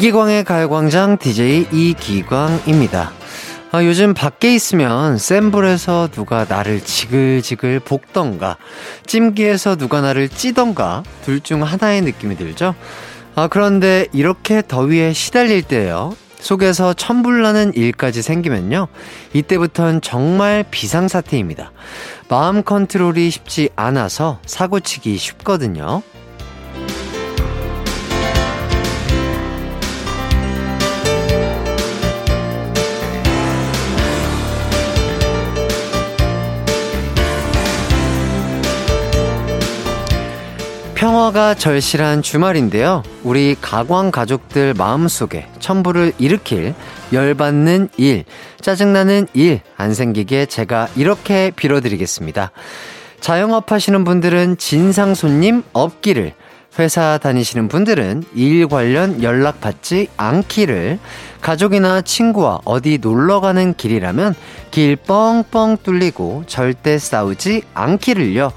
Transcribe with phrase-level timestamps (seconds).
[0.00, 3.12] 이기광의 가요광장 DJ 이기광입니다.
[3.70, 8.56] 아, 요즘 밖에 있으면 센 불에서 누가 나를 지글지글 볶던가,
[9.04, 12.74] 찜기에서 누가 나를 찌던가, 둘 중 하나의 느낌이 들죠?
[13.34, 16.16] 아, 그런데 이렇게 더위에 시달릴 때요.
[16.38, 18.88] 속에서 천불나는 일까지 생기면요.
[19.34, 21.72] 이때부턴 정말 비상사태입니다.
[22.30, 26.00] 마음 컨트롤이 쉽지 않아서 사고치기 쉽거든요.
[41.00, 43.02] 평화가 절실한 주말인데요.
[43.22, 46.74] 우리 가광 가족들 마음속에 첨부를 일으킬
[47.10, 48.24] 열받는 일,
[48.60, 52.50] 짜증나는 일 안 생기게 제가 이렇게 빌어드리겠습니다.
[53.18, 56.34] 자영업 하시는 분들은 진상 손님 없기를,
[56.78, 60.98] 회사 다니시는 분들은 일 관련 연락 받지 않기를,
[61.40, 64.34] 가족이나 친구와 어디 놀러 가는 길이라면
[64.70, 68.52] 길 뻥뻥 뚫리고 절대 싸우지 않기를요.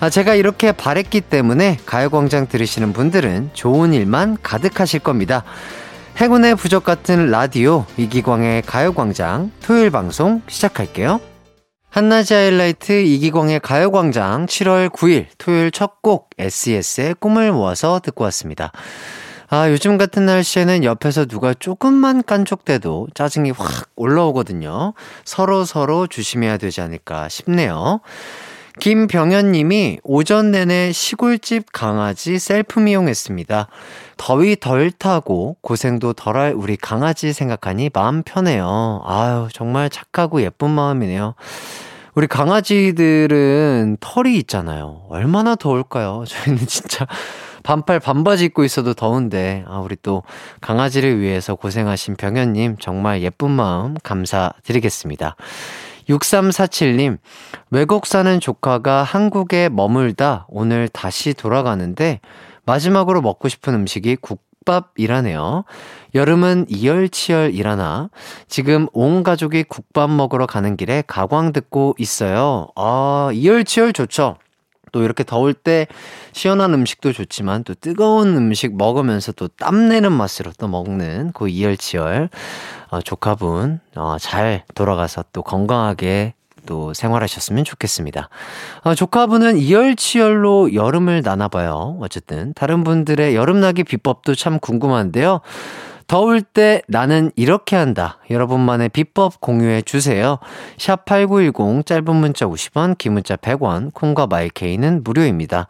[0.00, 5.44] 아, 제가 이렇게 바랬기 때문에 가요광장 들으시는 분들은 좋은 일만 가득하실 겁니다.
[6.20, 11.20] 행운의 부적 같은 라디오 이기광의 가요광장 토요일 방송 시작할게요.
[11.90, 18.72] 한낮의 하이라이트 이기광의 가요광장 7월 9일 토요일 첫 곡 SES의 꿈을 모아서 듣고 왔습니다.
[19.48, 24.92] 아, 요즘 같은 날씨에는 옆에서 누가 조금만 깐족대도 짜증이 확 올라오거든요.
[25.24, 28.00] 서로 서로 조심해야 되지 않을까 싶네요.
[28.80, 33.68] 김병현 님이 오전 내내 시골집 강아지 셀프 미용했습니다.
[34.16, 39.02] 더위 덜 타고 고생도 덜할 우리 강아지 생각하니 마음 편해요.
[39.06, 41.34] 아유, 정말 착하고 예쁜 마음이네요.
[42.14, 45.02] 우리 강아지들은 털이 있잖아요.
[45.08, 46.24] 얼마나 더울까요?
[46.28, 47.06] 저희는 진짜
[47.62, 50.22] 반팔 반바지 입고 있어도 더운데, 아, 우리 또
[50.60, 55.36] 강아지를 위해서 고생하신 병현님, 정말 예쁜 마음 감사드리겠습니다.
[56.08, 57.18] 6347님,
[57.70, 62.20] 외국 사는 조카가 한국에 머물다 오늘 다시 돌아가는데
[62.66, 65.64] 마지막으로 먹고 싶은 음식이 국밥이라네요.
[66.14, 68.10] 여름은 이열치열이라나
[68.48, 72.68] 지금 온 가족이 국밥 먹으러 가는 길에 가광 듣고 있어요.
[72.76, 74.36] 아, 이열치열 좋죠.
[74.94, 75.88] 또 이렇게 더울 때
[76.30, 82.28] 시원한 음식도 좋지만 또 뜨거운 음식 먹으면서 또 땀내는 맛으로 또 먹는 그 이열치열
[82.90, 86.34] 어, 조카분 어, 잘 돌아가서 또 건강하게
[86.66, 88.28] 또 생활하셨으면 좋겠습니다.
[88.84, 91.98] 어, 조카분은 이열치열로 여름을 나나봐요.
[92.00, 95.40] 어쨌든 다른 분들의 여름나기 비법도 참 궁금한데요.
[96.06, 98.18] 더울 때 나는 이렇게 한다.
[98.30, 100.38] 여러분만의 비법 공유해 주세요.
[100.78, 105.66] 샵 8910 짧은 문자 50원, 긴 문자 100원, 콩과 마이케이는 무료입니다.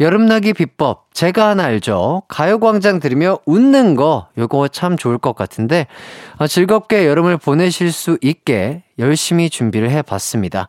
[0.00, 2.22] 여름나기 비법 제가 하나 알죠.
[2.26, 5.86] 가요광장 들으며 웃는 거 요거 참 좋을 것 같은데
[6.38, 10.66] 어, 즐겁게 여름을 보내실 수 있게 열심히 준비를 해봤습니다.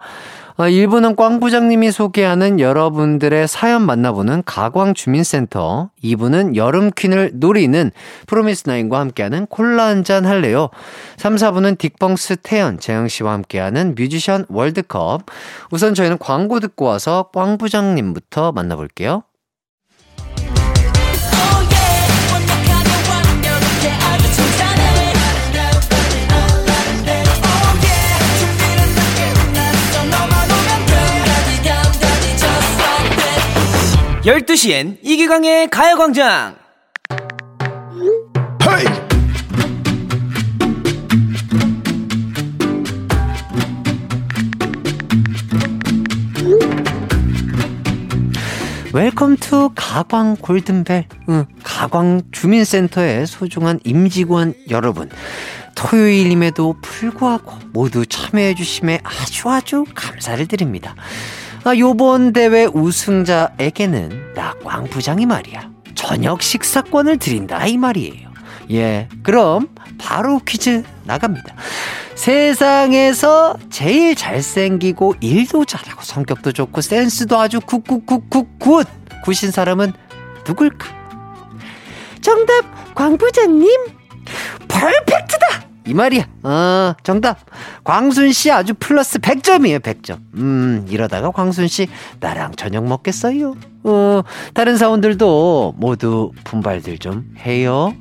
[0.56, 7.90] 어, 1부는 꽝 부장님이 소개하는 여러분들의 사연 만나보는 가광 주민센터 2부는 여름 퀸을 노리는
[8.28, 10.70] 프로미스나인과 함께하는 콜라 한 잔 할래요.
[11.18, 15.22] 3, 4부는 딕펑스 태연, 재영 씨와 함께하는 뮤지션 월드컵.
[15.72, 19.24] 우선 저희는 광고 듣고 와서 꽝 부장님부터 만나볼게요
[34.24, 36.56] 12시엔 이기광의 가요광장!
[38.64, 38.86] 헤이!
[48.94, 55.10] Welcome to 가광 골든벨, 응, 가광 주민센터의 소중한 임직원 여러분.
[55.76, 60.96] 토요일임에도 불구하고 모두 참여해 주심에 아주 아주 감사를 드립니다.
[61.66, 65.70] 아, 요번 대회 우승자에게는 나 꽝 부장이 말이야.
[65.94, 68.30] 저녁 식사권을 드린다 이 말이에요.
[68.72, 69.68] 예, 그럼
[70.00, 71.54] 바로 퀴즈 나갑니다.
[72.16, 78.88] 세상에서 제일 잘생기고 일도 잘하고 성격도 좋고 센스도 아주 good good good good good
[79.24, 79.94] 굿인 사람은
[80.48, 80.88] 누굴까?
[82.22, 83.68] 정답 광 부장님
[84.68, 86.26] 퍼펙트다 이 말이야.
[86.44, 87.40] 어, 정답.
[87.84, 90.18] 광순 씨 아주 플러스 100점이에요, 100점.
[90.36, 91.88] 음, 이러다가 광순 씨
[92.20, 93.56] 나랑 저녁 먹겠어요?
[93.84, 94.22] 어,
[94.54, 97.94] 다른 사원들도 모두 분발들 좀 해요.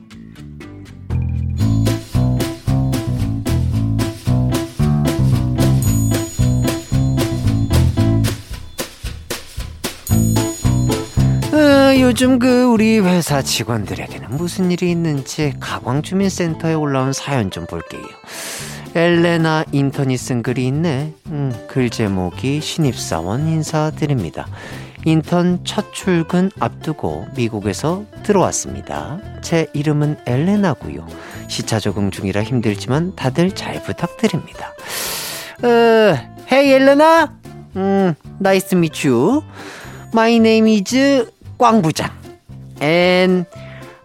[12.13, 18.03] 요즘 그 우리 회사 직원들에게는 무슨 일이 있는지 가광주민센터에 올라온 사연 좀 볼게요.
[18.95, 21.15] 엘레나 인턴이 쓴 글이 있네.
[21.29, 24.47] 음, 글 제목이 신입사원 인사드립니다.
[25.07, 29.19] 인턴 첫 출근 앞두고 미국에서 들어왔습니다.
[29.41, 31.07] 제 이름은 엘레나고요.
[31.49, 34.75] 시차 적응 중이라 힘들지만 다들 잘 부탁드립니다.
[35.63, 36.15] 어,
[36.53, 37.33] 헤이 엘레나?
[37.77, 39.43] 음, Nice meet you.
[40.13, 41.32] My name is
[41.63, 42.11] 꽝 부장.
[42.83, 43.47] And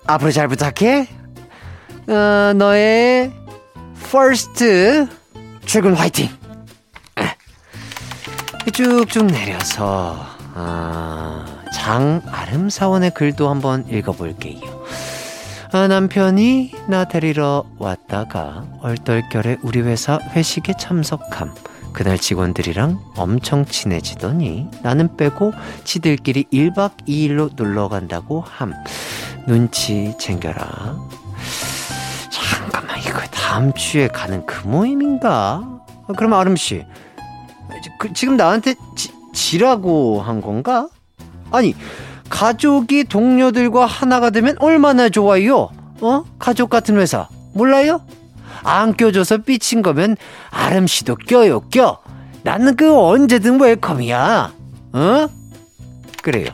[0.06, 1.08] 앞으로 잘 부탁해.
[2.08, 3.32] 어, 너의
[3.96, 5.08] first
[5.66, 6.30] 출근 화이팅.
[8.72, 10.24] 쭉쭉 내려서
[10.54, 14.62] 아, 장아름 사원의 글도 한번 읽어볼게요.
[15.72, 21.56] 아, 남편이 나 데리러 왔다가 얼떨결에 우리 회사 회식에 참석함.
[21.98, 25.52] 그날 직원들이랑 엄청 친해지더니 나는 빼고
[25.84, 28.72] 지들끼리 1박 2일로 놀러 간다고 함.
[29.48, 30.96] 눈치 챙겨라.
[32.30, 35.64] 잠깐만, 이거 다음 주에 가는 그 모임인가?
[36.08, 36.86] 아, 그럼 아름씨,
[37.98, 40.90] 그, 지금 나한테 지, 지라고 한 건가?
[41.50, 41.74] 아니,
[42.30, 45.72] 가족이 동료들과 하나가 되면 얼마나 좋아요?
[46.02, 46.24] 어?
[46.38, 47.28] 가족 같은 회사.
[47.56, 48.02] 몰라요?
[48.64, 50.18] 안 껴줘서 삐친 거면
[50.50, 52.00] 아름 씨도 껴요 껴.
[52.44, 54.54] 나는 그 언제든 웰컴이야.
[54.94, 55.28] 어?
[56.22, 56.48] 그래요.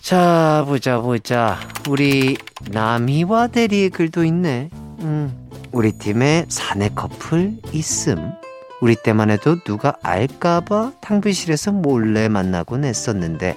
[0.00, 1.58] 자 보자 보자.
[1.88, 2.36] 우리
[2.70, 4.70] 남희와 대리의 글도 있네.
[4.72, 8.32] 음, 우리 팀에 사내 커플 있음.
[8.80, 13.56] 우리 때만 해도 누가 알까봐 탕비실에서 몰래 만나곤 했었는데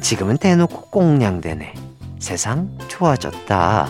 [0.00, 1.74] 지금은 대놓고 꽁냥대네.
[2.18, 3.88] 세상 좋아졌다.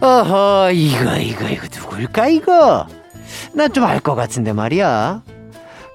[0.00, 2.86] 어허, 이거, 이거, 이거, 누굴까, 이거?
[3.52, 5.22] 나 좀 알 것 같은데 말이야.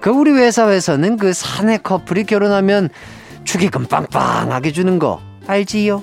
[0.00, 2.88] 그 우리 회사에서는 그 사내 커플이 결혼하면
[3.44, 6.02] 축의금 빵빵하게 주는 거 알지요?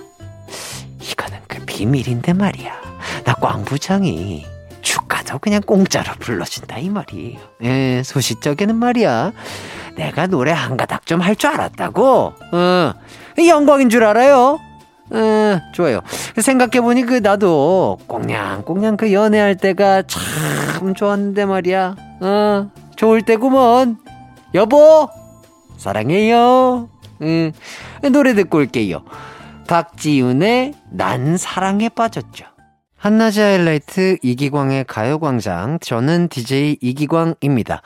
[1.01, 2.74] 이거는 그 비밀인데 말이야.
[3.25, 4.46] 나 꽝 부장이
[4.81, 7.40] 축가도 그냥 공짜로 불러준다 이 말이에요.
[7.63, 9.34] 예, 소시적에는 말이야.
[9.96, 12.34] 내가 노래 한 가닥 좀 할 줄 알았다고.
[12.54, 12.94] 어,
[13.46, 14.60] 영광인 줄 알아요.
[15.11, 16.01] 어, 좋아요.
[16.38, 21.95] 생각해보니 그 나도 꽁냥꽁냥 그 연애할 때가 참 좋았는데 말이야.
[22.21, 23.97] 어, 좋을 때구먼.
[24.53, 25.09] 여보,
[25.77, 26.89] 사랑해요.
[27.21, 27.51] 음,
[28.11, 29.03] 노래 듣고 올게요.
[29.67, 32.45] 박지윤의 난 사랑에 빠졌죠.
[32.97, 35.79] 한낮의 하이라이트 이기광의 가요광장.
[35.79, 37.81] 저는 DJ 이기광입니다.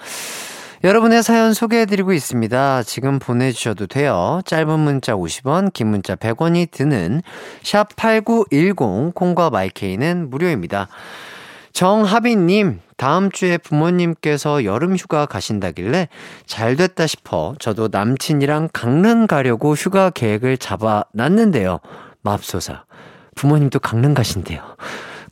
[0.84, 2.84] 여러분의 사연 소개해드리고 있습니다.
[2.84, 4.42] 지금 보내주셔도 돼요.
[4.46, 7.22] 짧은 문자 50원, 긴 문자 100원이 드는
[7.62, 10.90] 샵8910 콩과 마이케이는 무료입니다.
[11.72, 16.10] 정하빈님, 다음 주에 부모님께서 여름 휴가 가신다길래
[16.46, 21.80] 잘 됐다 싶어 저도 남친이랑 강릉 가려고 휴가 계획을 잡아 놨는데요.
[22.24, 22.84] 맙소사.
[23.36, 24.62] 부모님도 강릉 가신대요.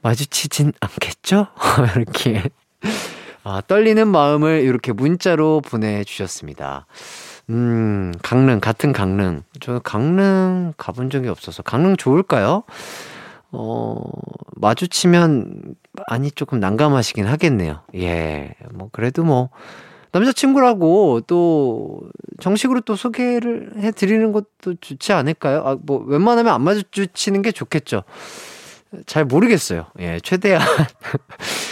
[0.02, 1.48] 마주치진 않겠죠?
[1.98, 2.42] 이렇게
[3.44, 6.86] 아, 떨리는 마음을 이렇게 문자로 보내주셨습니다.
[7.50, 9.44] 음, 강릉, 같은 강릉.
[9.60, 11.64] 저 강릉 가본 적이 없어서.
[11.64, 12.64] 강릉 좋을까요?
[13.52, 14.00] 어,
[14.56, 15.76] 마주치면,
[16.08, 17.82] 아니, 조금 난감하시긴 하겠네요.
[17.96, 19.50] 예, 뭐, 그래도 뭐,
[20.14, 22.02] 남자친구라고 또
[22.40, 25.64] 정식으로 또 소개를 해드리는 것도 좋지 않을까요?
[25.66, 28.04] 아, 뭐, 웬만하면 안 마주치는 게 좋겠죠.
[29.06, 29.86] 잘 모르겠어요.
[30.00, 30.62] 예, 최대한.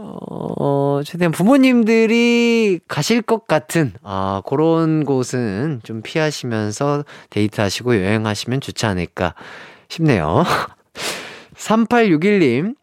[0.00, 9.34] 어, 최대한 부모님들이 가실 것 같은, 아, 그런 곳은 좀 피하시면서 데이트하시고 여행하시면 좋지 않을까
[9.88, 10.44] 싶네요.
[11.56, 12.76] 3861님,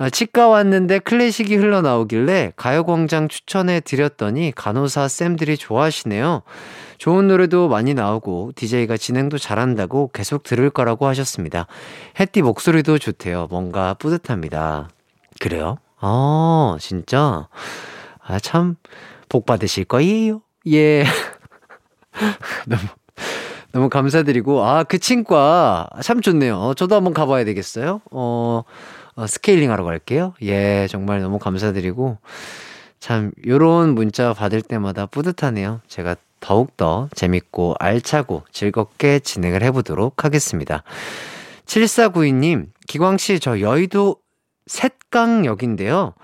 [0.00, 6.42] 아, 치과 왔는데 클래식이 흘러나오길래 가요광장 추천해 드렸더니 간호사 쌤들이 좋아하시네요.
[6.98, 11.66] 좋은 노래도 많이 나오고 DJ가 진행도 잘한다고 계속 들을 거라고 하셨습니다.
[12.20, 13.48] 햇띠 목소리도 좋대요.
[13.50, 14.88] 뭔가 뿌듯합니다.
[15.40, 15.78] 그래요?
[16.00, 17.48] 아, 진짜?
[18.20, 18.76] 아, 참,
[19.28, 20.42] 복 받으실 거예요.
[20.70, 21.04] 예.
[22.66, 22.82] 너무,
[23.72, 26.74] 너무 감사드리고, 아, 그 친과 참 좋네요.
[26.76, 28.00] 저도 한번 가봐야 되겠어요.
[28.10, 28.62] 어,
[29.14, 30.34] 어, 스케일링 하러 갈게요.
[30.42, 32.18] 예, 정말 너무 감사드리고,
[33.00, 35.80] 참, 요런 문자 받을 때마다 뿌듯하네요.
[35.88, 40.84] 제가 더욱더 재밌고 알차고 즐겁게 진행을 해보도록 하겠습니다.
[41.66, 44.16] 7492님, 기광씨, 저 여의도
[44.68, 46.14] 셋강역인데요.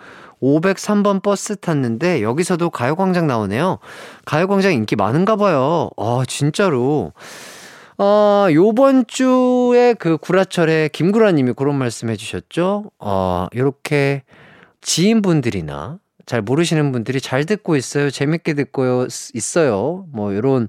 [0.41, 3.79] 503번 버스 탔는데 여기서도 가요광장 나오네요.
[4.25, 5.91] 가요광장 인기 많은가 봐요.
[5.97, 7.13] 아, 진짜로.
[7.97, 12.91] 어, 요번 주에 그 구라철에 김구라 님이 그런 말씀 해주셨죠.
[12.99, 14.25] 어, 요렇게
[14.81, 18.11] 지인분들이나 잘 모르시는 분들이 잘 듣고 있어요.
[18.11, 20.07] 재밌게 듣고 있어요.
[20.11, 20.69] 뭐, 이런,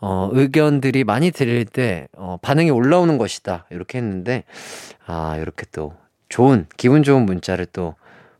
[0.00, 3.66] 어, 의견들이 많이 들릴 때, 어, 반응이 올라오는 것이다.
[3.70, 4.44] 이렇게 했는데,
[5.06, 5.94] 아, 이렇게 또
[6.32, 7.94] 좋은, 기분 좋은 문자를 또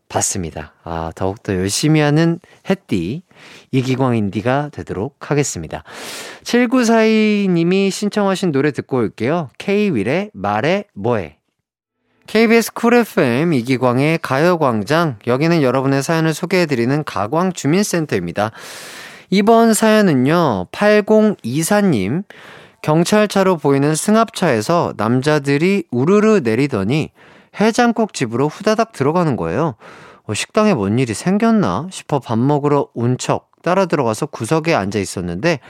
[0.08, 0.72] 받습니다.
[0.82, 3.22] 아, 더욱더 열심히 하는 햇띠,
[3.70, 5.84] 이기광 인디가 되도록 하겠습니다.
[6.42, 9.50] 7942님이 신청하신 노래 듣고 올게요.
[9.58, 11.37] K-윌의 말해 뭐해.
[12.26, 15.18] KBS 쿨 FM 이기광의 가요광장.
[15.26, 18.52] 여기는 여러분의 사연을 소개해드리는 가광 주민센터입니다.
[19.28, 22.25] 이번 사연은요, 8024님.
[22.80, 27.11] 경찰차로 보이는 승합차에서 남자들이 우르르 내리더니
[27.61, 29.75] 해장국 집으로 후다닥 들어가는 거예요.
[30.25, 35.61] 어, 식당에 뭔 일이 생겼나 싶어 밥 먹으러 온척 따라 들어가서 구석에 앉아 있었는데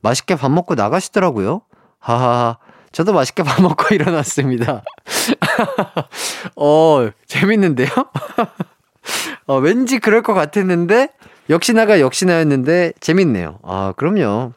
[0.00, 1.62] 맛있게 밥 먹고 나가시더라고요.
[1.98, 2.58] 하하하.
[2.92, 4.82] 저도 맛있게 밥 먹고 일어났습니다.
[6.56, 7.88] 어, 재밌는데요?
[9.46, 11.08] 어, 왠지 그럴 것 같았는데,
[11.50, 13.58] 역시나가 역시나였는데, 재밌네요.
[13.62, 14.52] 아, 그럼요.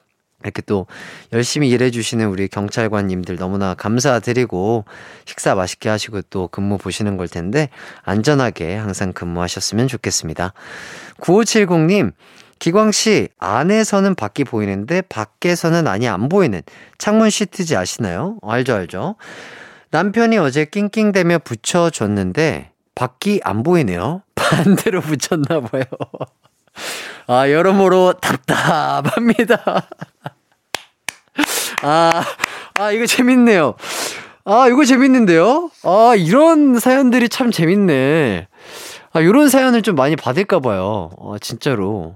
[0.46, 0.86] 이렇게 또
[1.34, 4.86] 열심히 일해주시는 우리 경찰관님들 너무나 감사드리고
[5.26, 7.70] 식사 맛있게 하시고 또 근무 보시는 걸 텐데
[8.04, 10.54] 안전하게 항상 근무하셨으면 좋겠습니다.
[11.20, 12.14] 9570님,
[12.60, 16.62] 기광씨, 안에서는 밖이 보이는데 밖에서는 아니 안 보이는
[16.98, 18.38] 창문 시트지 아시나요?
[18.44, 19.16] 알죠, 알죠.
[19.92, 24.22] 남편이 어제 낑낑대며 붙여줬는데 밖이 안 보이네요.
[24.36, 25.84] 반대로 붙였나 봐요.
[27.28, 29.88] 아, 여러모로 답답합니다.
[31.88, 32.24] 아,
[32.80, 33.76] 아, 이거 재밌네요.
[34.44, 35.70] 아, 이거 재밌는데요?
[35.84, 38.48] 아, 이런 사연들이 참 재밌네.
[39.14, 41.12] 아, 요런 사연을 좀 많이 받을까봐요.
[41.20, 42.16] 아, 진짜로.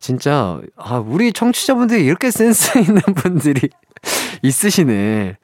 [0.00, 3.68] 진짜, 아, 우리 청취자분들이 이렇게 센스 있는 분들이
[4.40, 5.36] 있으시네.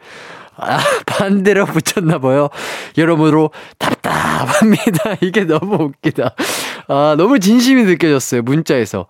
[0.56, 2.48] 아, 반대로 붙였나봐요.
[2.96, 5.16] 여러모로 답답합니다.
[5.20, 6.34] 이게 너무 웃기다.
[6.88, 8.40] 아, 너무 진심이 느껴졌어요.
[8.42, 9.06] 문자에서.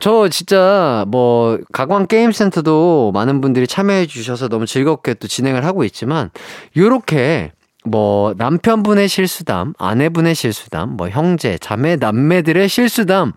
[0.00, 5.82] 저 진짜 뭐 가광 게임 센터도 많은 분들이 참여해 주셔서 너무 즐겁게 또 진행을 하고
[5.82, 6.30] 있지만
[6.76, 7.50] 요렇게
[7.84, 13.32] 뭐 남편분의 실수담, 아내분의 실수담, 뭐 형제, 자매, 남매들의 실수담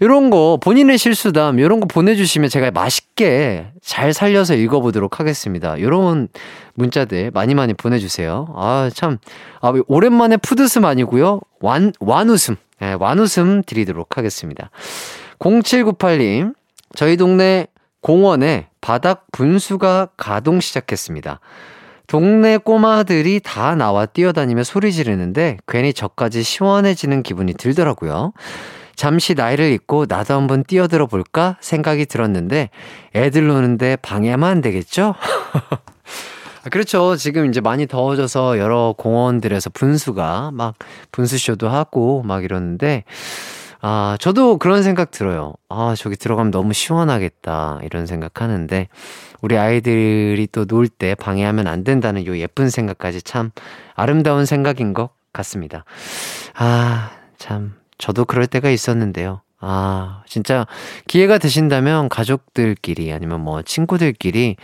[0.00, 5.76] 이런 거 본인의 실수담 이런 거 보내주시면 제가 맛있게 잘 살려서 읽어보도록 하겠습니다.
[5.78, 6.28] 이런
[6.74, 8.52] 문자들 많이 많이 보내주세요.
[8.56, 9.18] 아 참
[9.62, 14.70] 아, 오랜만에 푸드슴 아니고요 완 완웃음 네, 완웃음 드리도록 하겠습니다.
[15.44, 16.54] 0798님
[16.94, 17.66] 저희 동네
[18.00, 21.40] 공원에 바닥 분수가 가동 시작했습니다.
[22.06, 28.32] 동네 꼬마들이 다 나와 뛰어다니며 소리 지르는데 괜히 저까지 시원해지는 기분이 들더라고요.
[28.96, 32.70] 잠시 나이를 잊고 나도 한번 뛰어들어 볼까 생각이 들었는데
[33.14, 35.14] 애들 노는데 방해하면 안 되겠죠?
[36.70, 37.16] 그렇죠.
[37.16, 40.74] 지금 이제 많이 더워져서 여러 공원들에서 분수가 막
[41.12, 43.04] 분수쇼도 하고 막 이러는데
[43.86, 45.52] 아, 저도 그런 생각 들어요.
[45.68, 47.80] 아, 저기 들어가면 너무 시원하겠다.
[47.82, 48.88] 이런 생각 하는데,
[49.42, 53.50] 우리 아이들이 또 놀 때 방해하면 안 된다는 요 예쁜 생각까지 참
[53.94, 55.84] 아름다운 생각인 것 같습니다.
[56.54, 59.42] 아, 참, 저도 그럴 때가 있었는데요.
[59.60, 60.66] 아, 진짜
[61.06, 64.56] 기회가 되신다면 가족들끼리 아니면 뭐 친구들끼리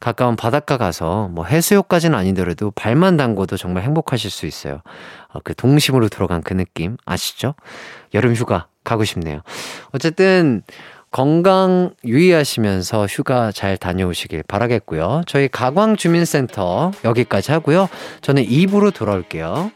[0.00, 4.82] 가까운 바닷가 가서 뭐 해수욕까지는 아니더라도 발만 담궈도 정말 행복하실 수 있어요.
[5.32, 7.54] 어, 그 동심으로 들어간 그 느낌 아시죠?
[8.14, 9.42] 여름 휴가 가고 싶네요.
[9.92, 10.62] 어쨌든
[11.10, 15.22] 건강 유의하시면서 휴가 잘 다녀오시길 바라겠고요.
[15.26, 17.88] 저희 가광 주민센터 여기까지 하고요.
[18.20, 19.70] 저는 2부로 돌아올게요.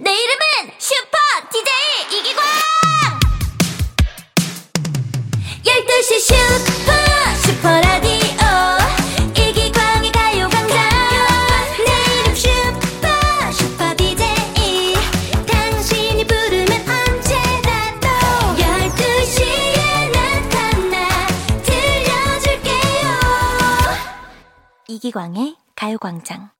[0.00, 0.25] 내이
[25.98, 26.50] 가요광장.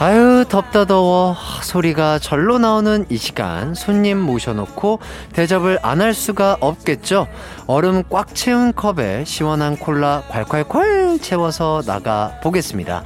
[0.00, 1.34] 아유 덥다 더워.
[1.62, 4.98] 소리가 절로 나오는 이 시간 손님 모셔놓고
[5.32, 7.26] 대접을 안 할 수가 없겠죠?
[7.66, 13.02] 얼음 꽉 채운 컵에 시원한 콜라 콸콸콸 채워서 나가 보겠습니다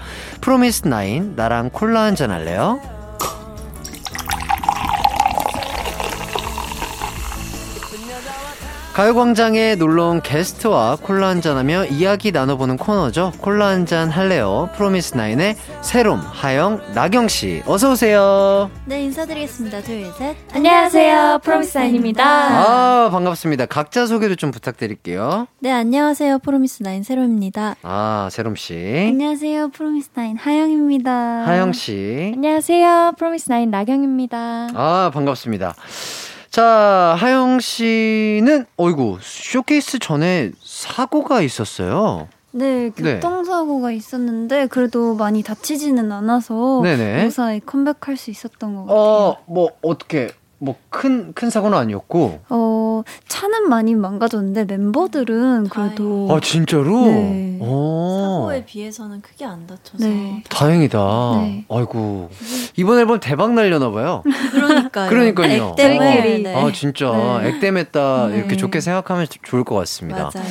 [0.49, 2.81] 프로미스 나인 나랑 콜라 한잔 할래요?
[8.99, 13.33] 가요광장에 놀러온 게스트와 콜라 한잔하며 이야기 나눠보는 코너죠.
[13.39, 14.71] 콜라 한잔 할래요.
[14.75, 17.63] 프로미스나인의 세롬, 하영, 나경씨.
[17.65, 18.69] 어서오세요.
[18.87, 19.83] 네, 인사드리겠습니다.
[19.83, 20.35] 둘, 셋.
[20.53, 21.39] 안녕하세요.
[21.45, 22.25] 프로미스나인입니다.
[22.25, 23.67] 아, 반갑습니다.
[23.67, 25.47] 각자 소개도 좀 부탁드릴게요.
[25.61, 26.41] 네, 안녕하세요.
[26.41, 27.77] 프로미스나인 세롬입니다.
[27.85, 29.11] 아, 세롬씨.
[29.13, 29.69] 안녕하세요.
[29.69, 31.13] 프로미스나인 하영입니다.
[31.47, 32.33] 하영씨.
[32.35, 33.13] 안녕하세요.
[33.17, 34.71] 프로미스나인 나경입니다.
[34.75, 35.77] 아, 반갑습니다.
[36.51, 42.29] 자, 하영 씨는 어이구 쇼케이스 전에 사고가 있었어요.
[42.53, 43.97] 네, 교통사고가 네.
[43.97, 47.25] 있었는데 그래도 많이 다치지는 않아서 네네.
[47.25, 48.99] 무사히 컴백할 수 있었던 것 어, 같아요.
[48.99, 52.41] 어, 뭐 어떻게 뭐큰큰 사고는 아니었고.
[52.49, 56.29] 어 차는 많이 망가졌는데 멤버들은 그래도.
[56.31, 57.05] 아 진짜로?
[57.07, 57.59] 네.
[57.61, 60.05] 사고에 비해서는 크게 안 다쳐서.
[60.05, 60.43] 네.
[60.49, 60.99] 다행이다.
[61.43, 61.65] 네.
[61.69, 62.31] 아이고
[62.79, 64.23] 이번 앨범 대박 날려나 봐요.
[64.53, 65.11] 그러니까요.
[65.11, 65.75] 그러니까요.
[65.77, 66.43] 액땜끼리.
[66.45, 66.55] 네.
[66.55, 67.49] 아 진짜 네.
[67.49, 70.31] 액땜했다 이렇게 좋게 생각하면 좋을 것 같습니다.
[70.33, 70.49] 맞아요.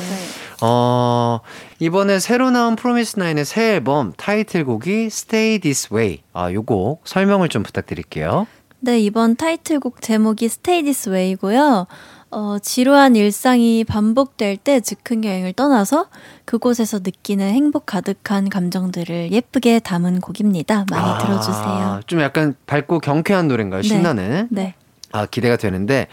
[0.60, 1.40] 어,
[1.78, 6.20] 이번에 새로 나온 프로미스 나인의 새 앨범 타이틀곡이 Stay This Way.
[6.34, 8.46] 아, 요곡 설명을 좀 부탁드릴게요.
[8.80, 11.86] 네, 이번 타이틀곡 제목이 Stay This Way고요.
[12.30, 16.08] 어, 지루한 일상이 반복될 때 즉흥 여행을 떠나서
[16.44, 20.84] 그곳에서 느끼는 행복 가득한 감정들을 예쁘게 담은 곡입니다.
[20.90, 22.00] 많이 아, 들어주세요.
[22.06, 23.82] 좀 약간 밝고 경쾌한 노래인가요?
[23.82, 23.88] 네.
[23.88, 24.48] 신나는?
[24.50, 24.74] 네.
[25.12, 26.06] 아, 기대가 되는데.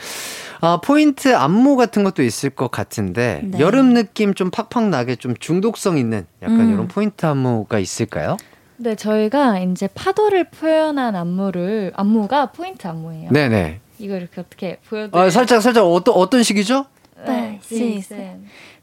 [0.61, 3.59] 아, 포인트 안무 같은 것도 있을 것 같은데, 네.
[3.59, 6.73] 여름 느낌 좀 팍팍 나게 좀 중독성 있는 약간 음.
[6.73, 8.37] 이런 포인트 안무가 있을까요?
[8.77, 13.29] 네, 저희가 이제 파도를 표현한 안무를 안무가 포인트 안무예요.
[13.31, 13.79] 네 네.
[13.99, 15.21] 이거 이렇게 어떻게 보여드려?
[15.23, 16.85] 아, 살짝 살짝 어떤 어떤 식이죠?
[17.25, 18.03] 네, 시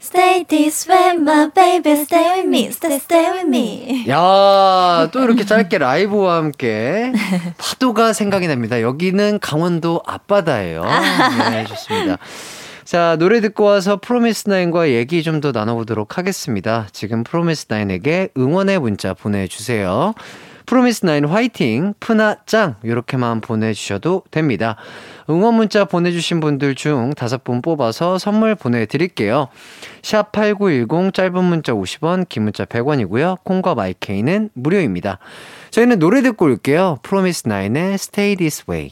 [0.00, 4.04] Stay this way, my baby, stay with me, stay, stay with me.
[4.08, 7.12] 야, 또 이렇게 짧게 라이브와 함께
[7.58, 8.80] 파도가 생각이 납니다.
[8.80, 10.84] 여기는 강원도 앞바다예요.
[11.50, 12.18] 네, 좋습니다.
[12.84, 16.88] 자, 노래 듣고 와서 프로미스나인과 얘기 좀 더 나눠보도록 하겠습니다.
[16.92, 20.14] 지금 프로미스나인에게 응원의 문자 보내주세요.
[20.66, 24.76] 프로미스나인 화이팅, 푸나 짱, 이렇게만 보내주셔도 됩니다.
[25.30, 29.48] 응원 문자 보내주신 분들 중 다섯 분 뽑아서 선물 보내드릴게요.
[30.02, 33.42] 샵 8910 짧은 문자 50원, 긴 문자 100원이고요.
[33.44, 35.18] 콩과 마이케이는 무료입니다.
[35.70, 36.98] 저희는 노래 듣고 올게요.
[37.02, 38.90] 프로미스나인의 Stay This Way.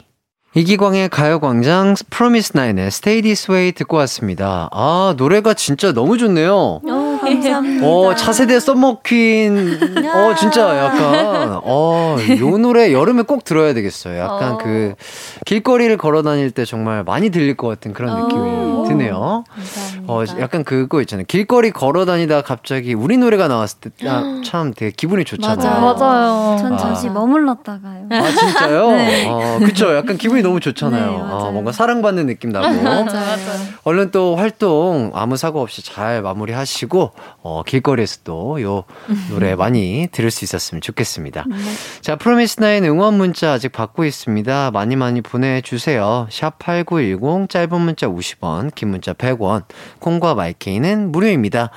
[0.53, 4.67] 이기광의 가요광장 프로미스 나인의 Stay This Way 듣고 왔습니다.
[4.73, 6.81] 아, 노래가 진짜 너무 좋네요.
[7.31, 7.87] 오, 어, 감사합니다.
[7.87, 9.79] 어, 차세대 썸머 퀸.
[10.13, 14.19] 어, 진짜 약간, 어, 요 노래 여름에 꼭 들어야 되겠어요.
[14.19, 14.57] 약간 어.
[14.57, 14.93] 그,
[15.45, 18.85] 길거리를 걸어 다닐 때 정말 많이 들릴 것 같은 그런 느낌이 어.
[18.87, 19.43] 드네요.
[19.53, 20.13] 감사합니다.
[20.13, 21.25] 어, 약간 그거 있잖아요.
[21.27, 25.79] 길거리 걸어 다니다 갑자기 우리 노래가 나왔을 때, 아, 참 되게 기분이 좋잖아요.
[25.81, 25.93] 맞아요.
[25.93, 26.57] 맞아요.
[26.59, 27.11] 전 잠시 아.
[27.13, 28.07] 머물렀다가요.
[28.11, 28.91] 아, 진짜요?
[28.97, 29.27] 네.
[29.29, 29.95] 어, 그쵸.
[29.95, 31.11] 약간 기분이 너무 좋잖아요.
[31.11, 32.67] 네, 아, 뭔가 사랑받는 느낌 나고.
[32.81, 33.37] 맞아요.
[33.83, 37.11] 얼른 또 활동 아무 사고 없이 잘 마무리하시고
[37.41, 38.83] 어, 길거리에서 또요
[39.29, 41.45] 노래 많이 들을 수 있었으면 좋겠습니다.
[41.47, 41.55] 네.
[42.01, 44.71] 자, 프로미스나인 응원 문자 아직 받고 있습니다.
[44.71, 46.27] 많이 많이 보내주세요.
[46.29, 49.63] 샵8910 짧은 문자 50원, 긴 문자 100원,
[49.99, 51.71] 콩과 마이케이는 무료입니다.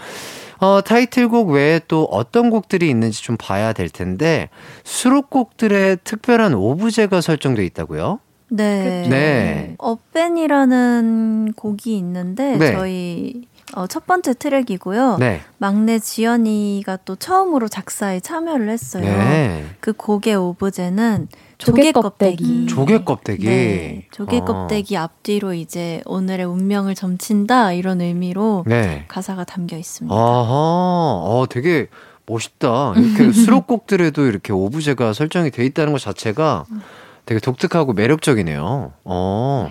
[0.59, 4.49] 어, 타이틀곡 외에 또 어떤 곡들이 있는지 좀 봐야 될 텐데
[4.85, 8.21] 수록곡들의 특별한 오브제가 설정돼 있다고요?
[8.49, 9.07] 네.
[9.09, 9.75] 네.
[9.79, 12.73] 업벤이라는 곡이 있는데 네.
[12.73, 13.43] 저희
[13.77, 15.17] 어, 첫 번째 트랙이고요.
[15.19, 15.41] 네.
[15.59, 19.05] 막내 지연이가 또 처음으로 작사에 참여를 했어요.
[19.05, 19.65] 네.
[19.81, 22.67] 그 곡의 오브제는 조개 껍데기.
[22.67, 23.47] 조개 껍데기.
[23.47, 24.07] 네.
[24.11, 24.45] 조개 어.
[24.45, 29.05] 껍데기 앞뒤로 이제 오늘의 운명을 점친다 이런 의미로 네.
[29.09, 30.15] 가사가 담겨 있습니다.
[30.15, 30.21] 아하.
[30.23, 31.89] 어, 되게
[32.27, 32.95] 멋있다.
[32.97, 36.81] 이렇게 수록곡들에도 이렇게 오브제가 설정이 돼 있다는 것 자체가 음.
[37.27, 38.93] 되게 독특하고 매력적이네요.
[39.05, 39.71] 어.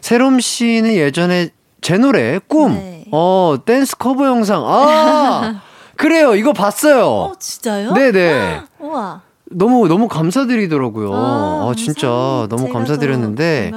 [0.00, 3.04] 세롬 씨는 예전에 제 노래 꿈, 네.
[3.12, 5.62] 어 댄스 커버 영상, 아
[5.96, 7.06] 그래요, 이거 봤어요.
[7.06, 7.92] 어 진짜요?
[7.92, 8.60] 네네.
[8.80, 9.22] 우와.
[9.48, 11.14] 너무 너무 감사드리더라고요.
[11.14, 12.08] 아, 아 진짜
[12.50, 13.70] 너무 감사드렸는데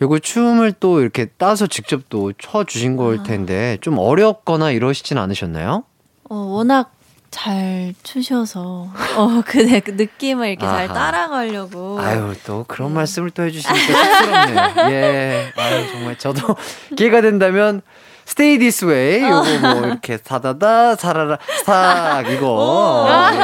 [0.00, 3.22] 이거 춤을 또 이렇게 따서 직접 또 춰 주신 걸 아.
[3.24, 5.82] 텐데 좀 어렵거나 이러시진 않으셨나요?
[6.30, 6.92] 어 워낙
[7.34, 8.86] 잘 추셔서.
[9.16, 10.76] 어 그 네, 그 느낌을 이렇게 아하.
[10.76, 11.98] 잘 따라가려고.
[12.00, 12.94] 아유 또 그런 네.
[12.94, 14.90] 말씀을 또 해주시니까 쑥스럽네요.
[14.92, 15.52] 예.
[15.56, 16.54] 아유 정말 저도
[16.96, 17.82] 기회가 된다면
[18.24, 23.04] Stay This Way 요거 뭐 이렇게 사다다 사라라 싹 이거.
[23.32, 23.36] 예.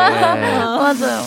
[0.59, 1.23] 맞아요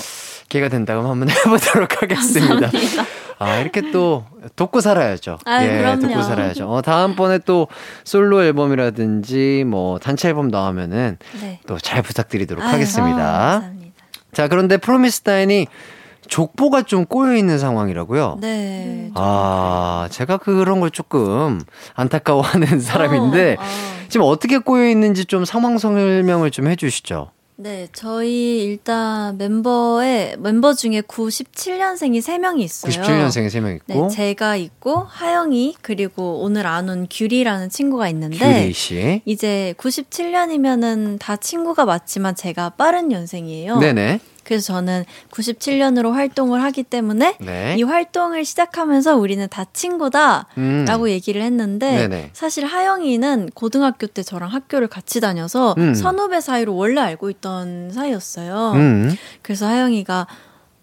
[0.53, 3.03] 기회가 된다면 한번 해보도록 하겠습니다 감사합니다.
[3.39, 4.23] 아, 이렇게 또
[4.55, 5.39] 돕고 살아야죠.
[5.45, 6.01] 아, 예, 그럼요.
[6.01, 6.69] 돕고 살아야죠.
[6.69, 7.67] 어, 다음번에 또
[8.03, 11.59] 솔로 앨범이라든지 뭐 단체 앨범 나오면은 네.
[11.65, 13.63] 또잘 부탁드리도록 아유, 하겠습니다.
[13.65, 13.73] 어,
[14.31, 15.65] 자, 그런데 프로미스타인이
[16.27, 18.37] 족보가 좀 꼬여 있는 상황이라고요?
[18.39, 19.09] 네.
[19.15, 21.59] 아, 제가 그런 걸 조금
[21.95, 23.65] 안타까워하는 사람인데 어, 어.
[24.07, 27.31] 지금 어떻게 꼬여 있는지 좀 상황 설명을 좀 해주시죠.
[27.55, 32.91] 네, 저희 일단 멤버의 멤버 중에 97년생이 3명이 있어요.
[32.91, 38.73] 97년생이 3명 있고 네, 제가 있고 하영이 그리고 오늘 안 온 규리라는 친구가 있는데 규리
[38.73, 39.21] 씨.
[39.25, 43.77] 이제 97년이면은 다 친구가 맞지만 제가 빠른 연생이에요.
[43.79, 44.19] 네네.
[44.43, 47.75] 그래서 저는 97년으로 활동을 하기 때문에 네.
[47.77, 51.10] 이 활동을 시작하면서 우리는 다 친구다라고 음.
[51.10, 52.29] 얘기를 했는데 네네.
[52.34, 55.93] 사실 하영이는 고등학교 때 저랑 학교를 같이 다녀서 음.
[55.93, 58.71] 선후배 사이로 원래 알고 있던 사이였어요.
[58.75, 59.15] 음.
[59.41, 60.27] 그래서 하영이가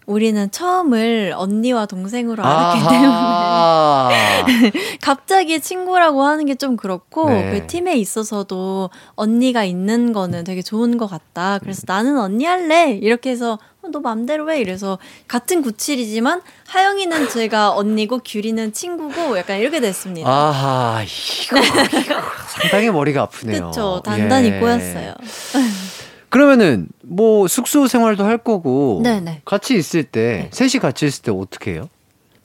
[0.07, 7.49] 우리는 처음을 언니와 동생으로 알았기 때문에 갑자기 친구라고 하는 게 좀 그렇고 네.
[7.51, 11.57] 그 팀에 있어서도 언니가 있는 거는 되게 좋은 것 같다.
[11.59, 17.71] 그래서 나는 언니 할래 이렇게 해서 어, 너 맘대로 해 이래서 같은 구칠이지만 하영이는 제가
[17.71, 20.29] 언니고 규리는 친구고 약간 이렇게 됐습니다.
[20.29, 21.59] 아하 이거,
[21.99, 22.21] 이거
[22.59, 23.59] 상당히 머리가 아프네요.
[23.61, 24.01] 그렇죠.
[24.05, 24.59] 단단히 예.
[24.59, 25.15] 꼬였어요.
[26.31, 29.43] 그러면은 뭐 숙소 생활도 할 거고 네네.
[29.45, 30.49] 같이 있을 때 네.
[30.51, 31.87] 셋이 같이 있을 때 어떻게 해요?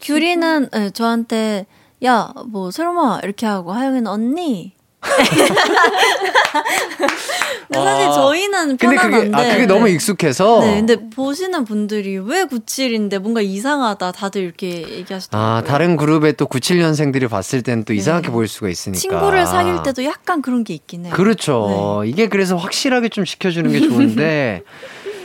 [0.03, 1.65] 규리는 네, 저한테
[2.05, 4.73] 야 뭐 설마 이렇게 하고 하영이는 언니
[7.69, 9.19] 근데 사실 아, 저희는 편안한데.
[9.19, 10.61] 근데 그게, 아, 그게 너무 익숙해서.
[10.61, 15.57] 네, 근데 보시는 분들이 왜 97인데 뭔가 이상하다 다들 이렇게 얘기하시더라고요.
[15.57, 17.99] 아, 다른 그룹의 또 97년생들이 봤을 때는 또 네.
[17.99, 19.01] 이상하게 보일 수가 있으니까.
[19.01, 21.15] 친구를 사귈 때도 약간 그런 게 있긴 해요.
[21.15, 22.01] 그렇죠.
[22.05, 22.11] 네.
[22.11, 24.63] 이게 그래서 확실하게 좀 지켜주는 게 좋은데.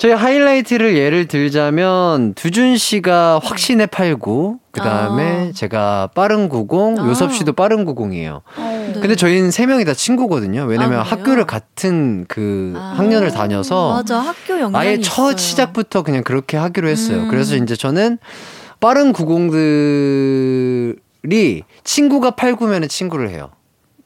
[0.00, 5.52] 저희 하이라이트를 예를 들자면 두준 씨가 확신의 89, 그 다음에 아.
[5.52, 7.06] 제가 빠른 90, 아.
[7.06, 8.36] 요섭 씨도 빠른 90이에요.
[8.36, 8.94] 어, 네.
[8.94, 10.64] 근데 저희는 세 명이 다 친구거든요.
[10.64, 12.94] 왜냐면 아, 학교를 같은 그 아.
[12.96, 17.24] 학년을 다녀서 맞아 학교 영 아예 첫 시작부터 그냥 그렇게 하기로 했어요.
[17.24, 17.28] 음.
[17.28, 18.16] 그래서 이제 저는
[18.80, 23.50] 빠른 90들이 친구가 89면은 친구를 해요.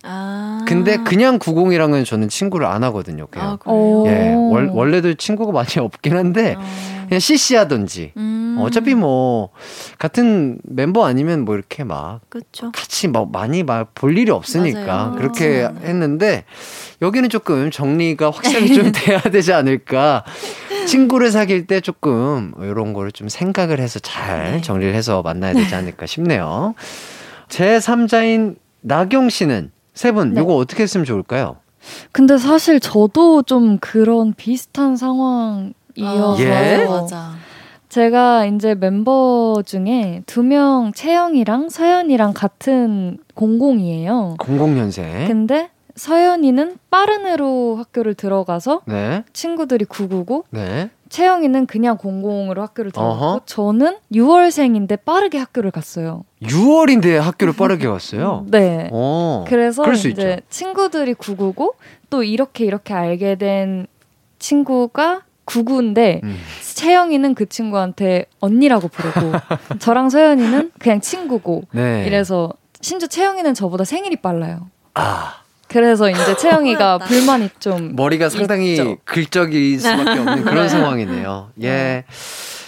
[0.07, 0.65] 아.
[0.69, 3.27] 근데 그냥 90이랑은 저는 친구를 안 하거든요.
[3.29, 3.59] 그냥.
[3.65, 4.35] 아, 예.
[4.35, 6.63] 월, 원래도 친구가 많이 없긴 한데 아.
[7.09, 8.13] 그냥 CC 하던지.
[8.17, 8.57] 음.
[8.61, 9.51] 어차피 뭐
[9.99, 12.71] 같은 멤버 아니면 뭐 이렇게 막 그쵸.
[12.73, 15.15] 같이 막 많이 막 볼 일이 없으니까 맞아요.
[15.17, 15.81] 그렇게 음.
[15.85, 16.45] 했는데
[17.03, 20.25] 여기는 조금 정리가 확실하게 좀 돼야 되지 않을까.
[20.87, 24.61] 친구를 사귈 때 조금 이런 거를 좀 생각을 해서 잘 네.
[24.61, 26.75] 정리를 해서 만나야 되지 않을까 싶네요.
[27.49, 30.41] 제 3자인 나경 씨는 세분 네.
[30.43, 31.57] 이거 어떻게 했으면 좋을까요?
[32.13, 36.85] 근데 사실 저도 좀 그런 비슷한 상황이어서 아, 예?
[36.87, 37.33] 맞아.
[37.89, 44.37] 제가 이제 멤버 중에 두 명 채영이랑 서연이랑 같은 공공이에요.
[44.41, 45.29] 공공년생.
[45.29, 49.23] 근데 서연이는 빠른 애로 학교를 들어가서 네.
[49.33, 50.45] 친구들이 999.
[50.51, 50.91] 네.
[51.15, 53.41] 채영이는 그냥 공공으로 학교를 들어갔고 어허.
[53.47, 56.25] 저는 6월생인데 빠르게 학교를 갔어요.
[56.43, 58.45] 6월인데 학교를 빠르게 갔어요?
[58.51, 58.89] 네.
[58.91, 60.37] 오, 어, 그래서 이제 있죠.
[60.51, 61.75] 친구들이 999,
[62.11, 63.87] 또 이렇게 이렇게 알게 된
[64.41, 66.37] 친구가 99인데 음.
[66.75, 69.35] 채영이는 그 친구한테 언니라고 부르고
[69.79, 72.05] 저랑 서연이는 그냥 친구고 네.
[72.09, 74.69] 이래서 심지어 채영이는 저보다 생일이 빨라요.
[74.95, 75.44] 아.
[75.75, 78.97] 그래서 이제 채영이가 불만이 좀 머리가 상당히 있죠.
[79.05, 80.69] 긁적일 수밖에 없는 그런 네.
[80.69, 81.51] 상황이네요.
[81.63, 81.69] 예.
[81.69, 82.05] 네.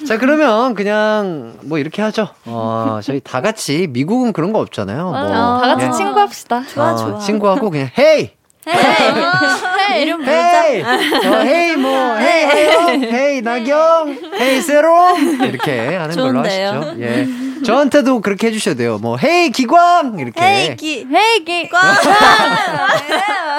[0.06, 2.28] 자 그러면 그냥 뭐 이렇게 하죠.
[2.46, 5.04] 어 저희 다 같이 미국은 그런 거 없잖아요.
[5.04, 5.90] 뭐, 다 같이 예.
[5.92, 6.64] 친구합시다.
[6.66, 7.18] 좋아 어, 좋아.
[7.20, 8.30] 친구하고 그냥 hey
[8.68, 16.40] hey 이름 hey 어, hey 뭐 hey hey hey 나경 hey 새롬 이렇게 하는 걸로
[16.40, 16.96] 하시죠.
[16.98, 17.45] 예.
[17.64, 18.98] 저한테도 그렇게 해주셔야 돼요.
[19.00, 20.40] 뭐 hey 기광 이렇게.
[20.42, 21.82] hey 기 헤이 기광.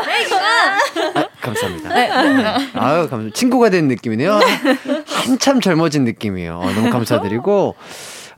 [0.07, 0.39] 헤이 기광.
[1.15, 1.93] 아, 감사합니다.
[1.93, 2.10] 네.
[2.73, 4.39] 아유 감 친구가 된 느낌이네요.
[5.07, 6.60] 한참 젊어진 느낌이에요.
[6.60, 7.75] 어, 너무 감사드리고.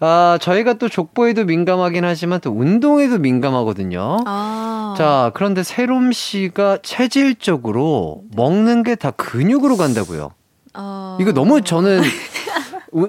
[0.02, 4.20] 아, 저희가 또 족보에도 민감하긴 하지만 또 운동에도 민감하거든요.
[4.26, 4.96] 아.
[4.98, 10.32] 자, 그런데 세롬 씨가 체질적으로 먹는 게 다 근육으로 간다고요.
[10.74, 11.18] 어...
[11.20, 12.02] 이거 너무 저는
[12.92, 13.08] 우,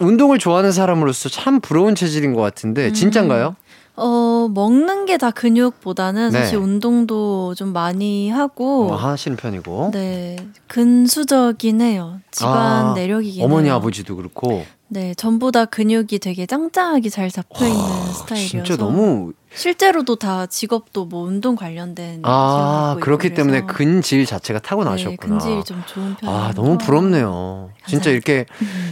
[0.00, 3.48] 운동을 좋아하는 사람으로서 참 부러운 체질인 것 같은데 진짠가요?
[3.48, 3.68] 음.
[4.00, 6.38] 어, 먹는 게 다 근육보다는 네.
[6.38, 8.92] 사실 운동도 좀 많이 하고.
[8.92, 9.90] 어, 하시는 편이고.
[9.92, 10.36] 네.
[10.68, 12.20] 근수적인 해요.
[12.30, 13.74] 집안 아, 내력이긴 어머니 해요.
[13.74, 14.64] 아버지도 그렇고.
[14.90, 15.14] 네.
[15.14, 18.48] 전부 다 근육이 되게 짱짱하게 잘 잡혀 있는 스타일이어서.
[18.48, 19.32] 진짜 너무.
[19.54, 22.20] 실제로도 다 직업도 뭐 운동 관련된.
[22.24, 25.10] 아, 그렇기 때문에 근질 자체가 타고나셨구나.
[25.10, 26.38] 네, 근질이 좀 좋은 편이에요.
[26.38, 27.70] 아, 너무 부럽네요.
[27.86, 28.46] 진짜 이렇게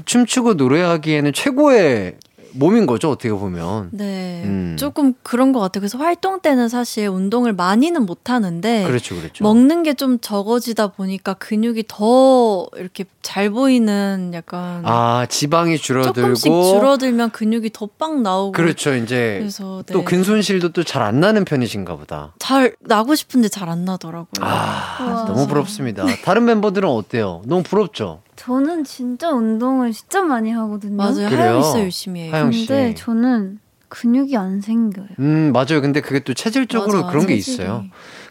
[0.04, 2.16] 춤추고 노래하기에는 최고의
[2.58, 3.88] 몸인 거죠, 어떻게 보면.
[3.92, 4.42] 네.
[4.44, 4.76] 음.
[4.78, 5.80] 조금 그런 것 같아요.
[5.80, 8.84] 그래서 활동 때는 사실 운동을 많이는 못 하는데.
[8.86, 9.42] 그렇죠, 그렇죠.
[9.44, 14.82] 먹는 게 좀 적어지다 보니까 근육이 더 이렇게 잘 보이는 약간.
[14.84, 16.34] 아, 지방이 줄어들고.
[16.34, 18.52] 조금씩 줄어들면 근육이 더 빵 나오고.
[18.52, 19.36] 그렇죠, 이제.
[19.40, 19.82] 그래서.
[19.86, 19.92] 네.
[19.94, 22.34] 또 근손실도 또 잘 안 나는 편이신가 보다.
[22.38, 24.26] 잘 나고 싶은데 잘 안 나더라고요.
[24.40, 26.04] 아, 너무 부럽습니다.
[26.24, 27.42] 다른 멤버들은 어때요?
[27.46, 28.20] 너무 부럽죠?
[28.36, 30.96] 저는 진짜 운동을 진짜 많이 하거든요.
[30.96, 31.26] 맞아요.
[31.28, 32.32] 하영 씨 열심히 해요.
[32.34, 32.66] 하영 씨.
[32.66, 35.06] 근데 저는 근육이 안 생겨요.
[35.20, 35.80] 음, 맞아요.
[35.80, 37.26] 근데 그게 또 체질적으로 맞아, 그런 체질이.
[37.26, 37.84] 게 있어요.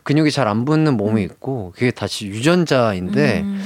[0.04, 1.26] 근육이 잘 안 붙는 몸이 음.
[1.26, 3.64] 있고 그게 다시 유전자인데 음.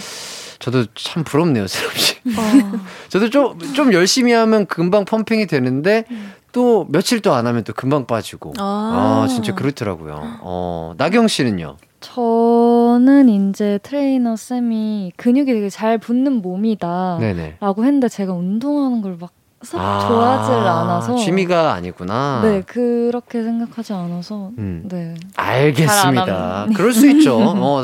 [0.60, 2.16] 저도 참 부럽네요, 세롬 씨.
[2.38, 2.80] 어.
[3.10, 6.32] 저도 좀, 좀 열심히 하면 금방 펌핑이 되는데 음.
[6.52, 8.54] 또 며칠 또 안 하면 또 금방 빠지고.
[8.58, 10.40] 아, 아 진짜 그렇더라고요.
[10.42, 11.78] 어, 나경 씨는요?
[12.02, 17.18] 저는 이제 트레이너 쌤이 근육이 되게 잘 붙는 몸이다.
[17.20, 17.58] 네네.
[17.60, 19.32] 라고 했는데 제가 운동하는 걸막
[19.74, 22.40] 아, 좋아하지 않아서 취미가 아니구나.
[22.44, 24.84] 네 그렇게 생각하지 않아서 음.
[24.88, 26.68] 네 알겠습니다.
[26.76, 27.38] 그럴 수 있죠.
[27.38, 27.84] 어 뭐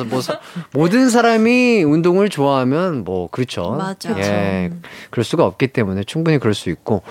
[0.74, 3.72] 모든 사람이 운동을 좋아하면 뭐 그렇죠.
[3.72, 4.18] 맞아.
[4.18, 4.72] 예
[5.10, 7.02] 그럴 수가 없기 때문에 충분히 그럴 수 있고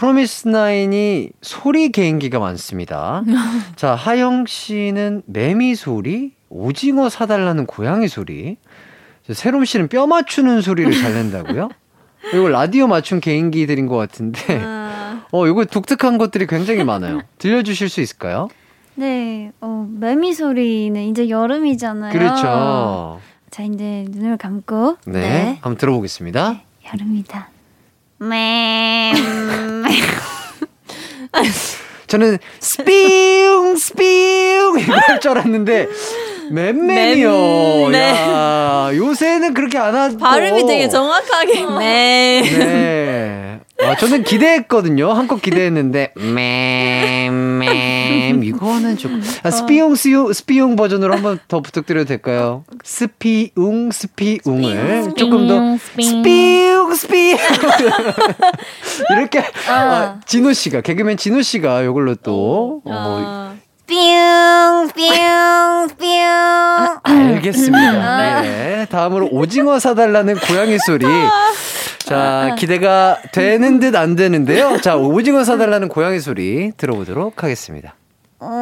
[0.00, 3.22] 프로미스 나인이 소리 개인기가 많습니다.
[3.76, 8.56] 자, 하영 씨는 매미 소리, 오징어 사달라는 고양이 소리,
[9.30, 11.68] 세롬 씨는 뼈 맞추는 소리를 잘 낸다고요?
[12.32, 15.26] 이거 라디오 맞춤 개인기들인 것 같은데, 아...
[15.32, 17.20] 어, 이거 독특한 것들이 굉장히 많아요.
[17.36, 18.48] 들려주실 수 있을까요?
[18.94, 22.12] 네, 어, 매미 소리는 이제 여름이잖아요.
[22.14, 23.20] 그렇죠.
[23.50, 24.96] 자, 이제 눈을 감고.
[25.04, 25.58] 네, 네.
[25.60, 26.52] 한번 들어보겠습니다.
[26.52, 27.49] 네, 여름이다.
[28.20, 29.14] 맴.
[32.06, 35.86] 저는 스피웅 스피웅 이거 할 줄 알았는데
[36.50, 37.88] 맴맴이요.
[37.92, 38.10] 네.
[38.10, 41.78] 야, 요새는 그렇게 안 하고 발음이 되게 정확하게 맴.
[42.58, 43.60] 네.
[43.82, 45.10] 아, 저는 기대했거든요.
[45.10, 47.70] 한껏 기대했는데 맴맴
[48.44, 52.64] 이거는 좀 아, 스피용 스용 스피용 버전으로 한번 더 부탁드려도 될까요?
[52.84, 57.38] 스피웅 스피웅을 조금 더 스피용 스피용
[59.12, 59.72] 이렇게 아.
[59.72, 63.54] 아, 진호 씨가 개그맨 진호 씨가 이걸로 또 어, 뭐
[63.90, 66.08] 뿅, 뿅, 뿅.
[66.08, 68.40] 아, 알겠습니다.
[68.42, 68.86] 네.
[68.88, 71.06] 다음으로 오징어 사달라는 고양이 소리.
[71.98, 74.80] 자, 기대가 되는 듯 안 되는데요.
[74.80, 77.94] 자, 오징어 사달라는 고양이 소리 들어보도록 하겠습니다.
[78.40, 78.54] 오징어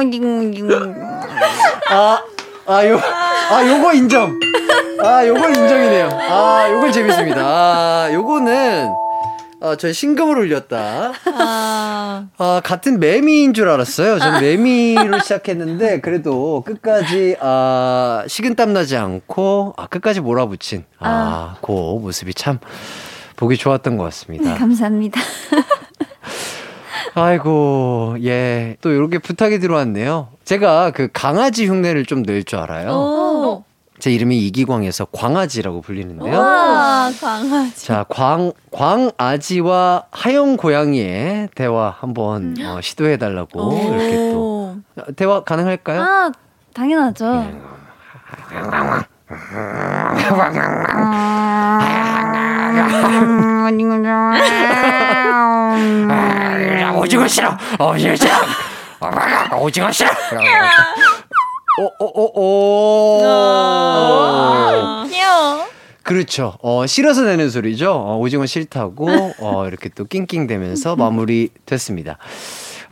[0.00, 0.74] 오징어 오징어
[1.90, 2.22] 아, 아,
[2.68, 3.00] 요,
[3.50, 4.38] 아, 요거 인정.
[5.02, 6.08] 아, 요거 인정이네요.
[6.12, 7.40] 아, 요건 재밌습니다.
[7.40, 8.94] 아, 요거는
[9.60, 11.12] 어, 저희 신금을 울렸다.
[11.24, 12.26] 아...
[12.36, 14.18] 아, 같은 매미인 줄 알았어요.
[14.20, 21.56] 전 매미로 시작했는데, 그래도 끝까지, 아, 식은땀 나지 않고, 아, 끝까지 몰아붙인, 아, 아.
[21.60, 22.60] 그 모습이 참
[23.34, 24.52] 보기 좋았던 것 같습니다.
[24.52, 25.20] 네, 감사합니다.
[27.14, 28.76] 아이고, 예.
[28.80, 30.28] 또 이렇게 부탁이 들어왔네요.
[30.44, 32.90] 제가 그 강아지 흉내를 좀 낼 줄 알아요.
[32.90, 33.64] 오.
[33.98, 36.38] 제 이름이 이기광에서 광아지라고 불리는데요.
[36.38, 37.84] 와, 광아지.
[37.86, 44.76] 자, 광, 광아지와 하영 고양이의 대화 한번 어, 시도해달라고 이렇게 또.
[45.16, 46.00] 대화 가능할까요?
[46.00, 46.32] 아,
[46.74, 47.34] 당연하죠.
[47.34, 47.58] 네.
[56.96, 57.56] 오징어 싫어!
[57.78, 58.32] 오징어 싫어!
[59.60, 60.08] 오징어 싫어!
[61.78, 63.22] 오오오오.
[63.22, 65.66] 어, 귀여워.
[66.02, 66.54] 그렇죠.
[66.62, 67.92] 어, 싫어서 내는 소리죠.
[67.92, 72.16] 어, 오징어 싫다고, 어, 이렇게 또 낑낑대면서 마무리 됐습니다.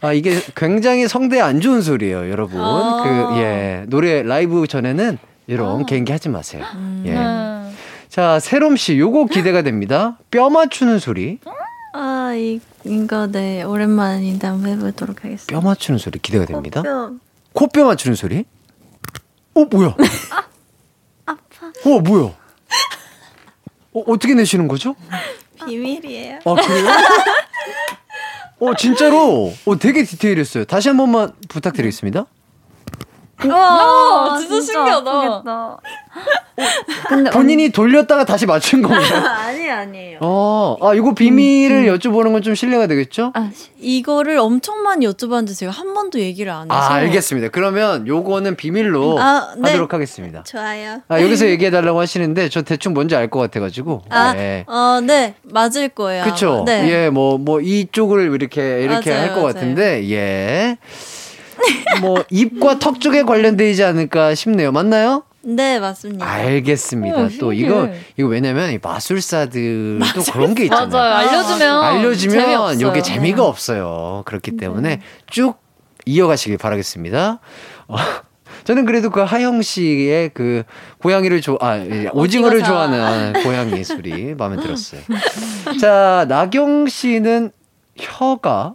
[0.02, 2.60] 아, 이게 굉장히 성대 안 좋은 소리예요, 여러분.
[2.60, 3.84] 아~ 그, 예.
[3.88, 6.64] 노래 라이브 전에는 이런 아~ 개인기 하지 마세요.
[6.74, 7.76] 음~ 예.
[8.08, 10.18] 자, 세롬 씨, 요거 기대가 됩니다.
[10.30, 11.38] 뼈 맞추는 소리.
[11.92, 15.46] 아, 이, 이거 네, 오랜만인데 한번 해보도록 하겠습니다.
[15.46, 16.82] 뼈 맞추는 소리 기대가 됩니다.
[16.82, 17.14] 코뼈,
[17.52, 18.44] 코뼈 맞추는 소리?
[19.54, 19.96] 어, 뭐야?
[20.30, 20.44] 아,
[21.26, 21.66] 아파.
[21.84, 22.24] 어, 뭐야?
[23.94, 24.94] 어, 어떻게 내시는 거죠?
[25.66, 26.40] 비밀이에요.
[26.44, 26.86] 아, 그래요?
[28.60, 29.52] 어, 진짜로?
[29.66, 30.64] 어, 되게 디테일했어요.
[30.64, 32.26] 다시 한 번만 부탁드리겠습니다.
[33.44, 35.76] 와, 진짜, 진짜 신기하다.
[37.08, 39.22] 근데 본인이 돌렸다가 다시 맞춘 건가요?
[39.26, 40.18] 아니 아니에요.
[40.22, 41.94] 어, 아 이거 비밀을 음, 음.
[41.98, 43.32] 여쭤보는 건 좀 신뢰가 되겠죠?
[43.34, 46.74] 아, 이거를 엄청 많이 여쭤봤는데 제가 한 번도 얘기를 안 해서.
[46.74, 47.48] 아, 알겠습니다.
[47.48, 49.68] 그러면 요거는 비밀로 아, 네.
[49.70, 50.42] 하도록 하겠습니다.
[50.44, 51.00] 좋아요.
[51.08, 54.02] 아, 여기서 얘기해 달라고 하시는데 저 대충 뭔지 알 것 같아 가지고.
[54.10, 54.64] 아, 네.
[54.68, 55.34] 어, 네.
[55.42, 56.22] 맞을 거예요.
[56.24, 56.62] 그렇죠.
[56.64, 56.88] 네.
[56.88, 60.08] 예, 뭐뭐 뭐 이쪽을 이렇게 이렇게 할 것 같은데.
[60.10, 60.78] 예.
[62.00, 64.72] 뭐 입과 턱 쪽에 관련되지 않을까 싶네요.
[64.72, 65.24] 맞나요?
[65.42, 66.26] 네, 맞습니다.
[66.28, 67.22] 알겠습니다.
[67.22, 70.88] 오, 또 이거 이거 왜냐면 이 마술사들 또 그런 게 있잖아요.
[70.88, 71.28] 맞아요.
[71.28, 73.48] 알려주면 알려주면 이게 재미가 네.
[73.48, 74.22] 없어요.
[74.26, 75.02] 그렇기 때문에 네.
[75.30, 75.56] 쭉
[76.04, 77.38] 이어가시길 바라겠습니다.
[77.86, 77.96] 어,
[78.64, 80.64] 저는 그래도 그 하영 씨의 그
[80.98, 85.00] 고양이를 좋아, 아, 예, 오징어를 좋아하는 고양이 소리 마음에 들었어요.
[85.80, 87.52] 자, 나경 씨는
[87.96, 88.74] 혀가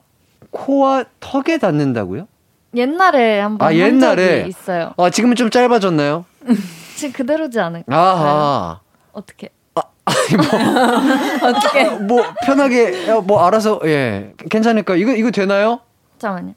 [0.51, 2.27] 코와 턱에 닿는다고요?
[2.75, 4.93] 옛날에 한번 아, 옛날에 있어요.
[4.97, 6.25] 아, 지금은 좀 짧아졌나요?
[6.95, 7.59] 지금 그대로지?
[7.59, 8.79] 아하.
[9.11, 9.49] 어떻게?
[9.75, 11.89] 아, 아니 뭐 어떻게?
[11.89, 14.95] 뭐 편하게 뭐 알아서 예 괜찮을까?
[14.95, 15.81] 이거 이거 되나요?
[16.19, 16.53] 잠깐만요.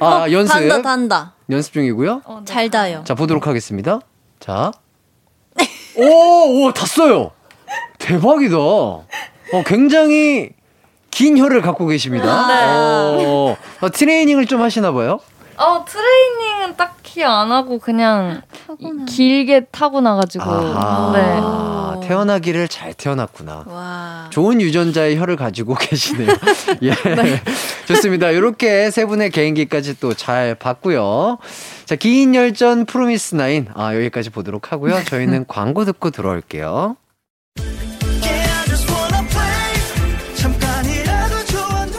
[0.00, 0.52] 아 어, 연습.
[0.52, 1.32] 단다 단다.
[1.50, 2.22] 연습 중이고요.
[2.24, 2.44] 어, 네.
[2.44, 3.02] 잘 다요.
[3.04, 4.00] 자 보도록 하겠습니다.
[4.38, 4.70] 자.
[5.96, 7.30] 오, 오, 탔어요.
[7.98, 8.56] 대박이다.
[8.58, 9.04] 어,
[9.64, 10.50] 굉장히
[11.10, 12.46] 긴 혀를 갖고 계십니다.
[12.46, 12.64] 네.
[12.66, 15.18] 어, 어, 트레이닝을 좀 하시나 봐요?
[15.58, 19.04] 어, 트레이닝은 딱히 안 하고 그냥 타고나.
[19.06, 20.44] 길게 타고 나가지고.
[21.14, 22.06] 네.
[22.06, 23.64] 태어나기를 잘 태어났구나.
[23.66, 24.26] 와.
[24.30, 26.28] 좋은 유전자의 혀를 가지고 계시네요.
[26.82, 26.90] 예.
[26.90, 27.42] 네.
[27.86, 28.30] 좋습니다.
[28.30, 31.38] 이렇게 세 분의 개인기까지 또 잘 봤고요.
[31.84, 33.66] 자, 긴 열전 프로미스 나인.
[33.74, 35.02] 아, 여기까지 보도록 하고요.
[35.04, 36.96] 저희는 광고 듣고 들어올게요.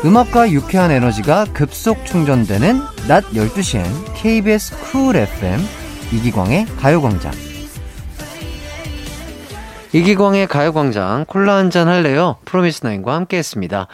[0.05, 3.83] 음악과 유쾌한 에너지가 급속 충전되는 낮 12시엔
[4.15, 5.59] KBS 쿨 FM
[6.13, 7.31] 이기광의 가요광장.
[9.93, 12.35] 이기광의 가요광장 콜라 한 잔 할래요?
[12.45, 13.87] 프로미스나인과 함께 했습니다.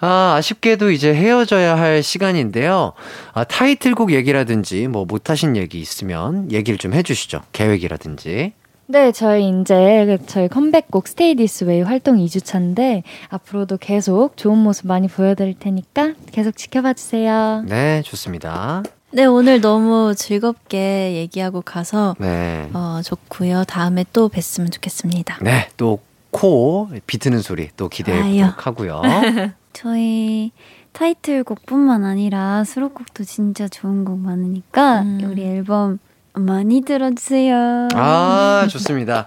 [0.00, 2.92] 아, 아쉽게도 이제 헤어져야 할 시간인데요.
[3.34, 7.42] 아, 타이틀곡 얘기라든지 뭐 못하신 얘기 있으면 얘기를 좀 해주시죠.
[7.52, 8.52] 계획이라든지.
[8.86, 15.08] 네, 저희 이제 저희 컴백곡 Stay This Way 활동 2주차인데 앞으로도 계속 좋은 모습 많이
[15.08, 17.64] 보여드릴 테니까 계속 지켜봐 주세요.
[17.66, 18.82] 네, 좋습니다.
[19.10, 22.68] 네, 오늘 너무 즐겁게 얘기하고 가서 네.
[22.74, 23.64] 어, 좋고요.
[23.64, 25.38] 다음에 또 뵀으면 좋겠습니다.
[25.42, 25.98] 네, 또
[26.34, 29.02] 코 비트는 소리 또 기대해 보도록 하고요.
[29.72, 30.50] 저희
[30.90, 35.20] 타이틀곡뿐만 아니라 수록곡도 진짜 좋은 곡 많으니까 음.
[35.30, 36.00] 우리 앨범
[36.34, 37.88] 많이 들어주세요.
[37.94, 39.26] 아, 좋습니다.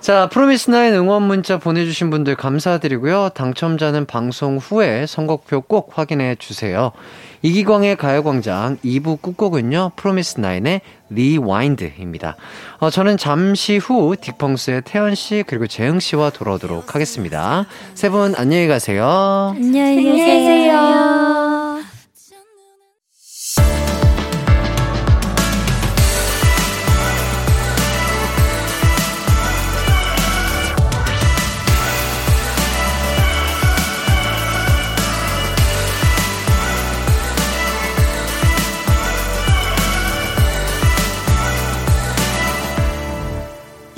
[0.00, 3.30] 자, 프로미스나인 응원 문자 보내주신 분들 감사드리고요.
[3.34, 6.92] 당첨자는 방송 후에 선곡표 꼭 확인해 주세요.
[7.40, 12.36] 이기광의 가요광장 2부 끝곡은요, 프로미스나인의 Rewind입니다.
[12.80, 17.64] 어, 저는 잠시 후 딕펑스의 태현씨, 그리고 재흥씨와 돌아오도록 하겠습니다.
[17.94, 19.54] 세 분 안녕히 가세요.
[19.56, 21.53] 안녕히 계세요.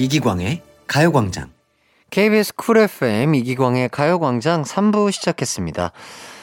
[0.06, 1.50] 이기광의 가요광장.
[2.10, 5.90] KBS 쿨 FM 이기광의 가요광장 3부 시작했습니다.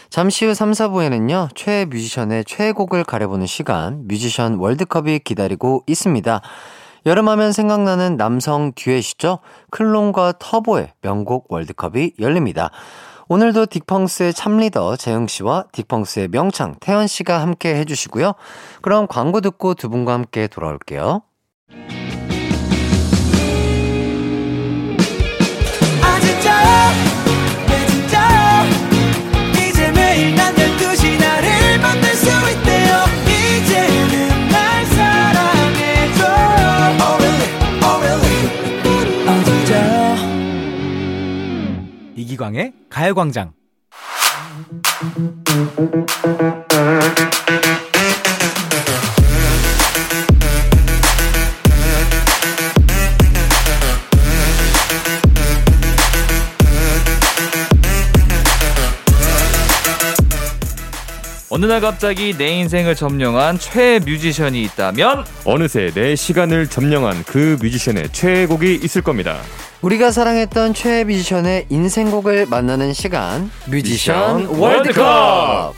[0.09, 6.41] 잠시 후 3, 4부에는요, 최애 뮤지션의 최애곡을 가려보는 시간, 뮤지션 월드컵이 기다리고 있습니다.
[7.05, 9.39] 여름하면 생각나는 남성 듀엣이죠.
[9.71, 12.69] 클론과 터보의 명곡 월드컵이 열립니다.
[13.29, 18.33] 오늘도 딕펑스의 참리더 재흥씨와 딕펑스의 명창 태현씨가 함께 해주시고요.
[18.81, 21.21] 그럼 광고 듣고 두 분과 함께 돌아올게요.
[42.15, 43.53] 이기광의 가요광장.
[61.55, 68.09] 어느 날 갑자기 내 인생을 점령한 최애 뮤지션이 있다면 어느새 내 시간을 점령한 그 뮤지션의
[68.11, 69.37] 최애곡이 있을 겁니다.
[69.83, 75.75] 우리가 사랑했던 최애 뮤지션의 인생곡을 만나는 시간 뮤지션 월드컵.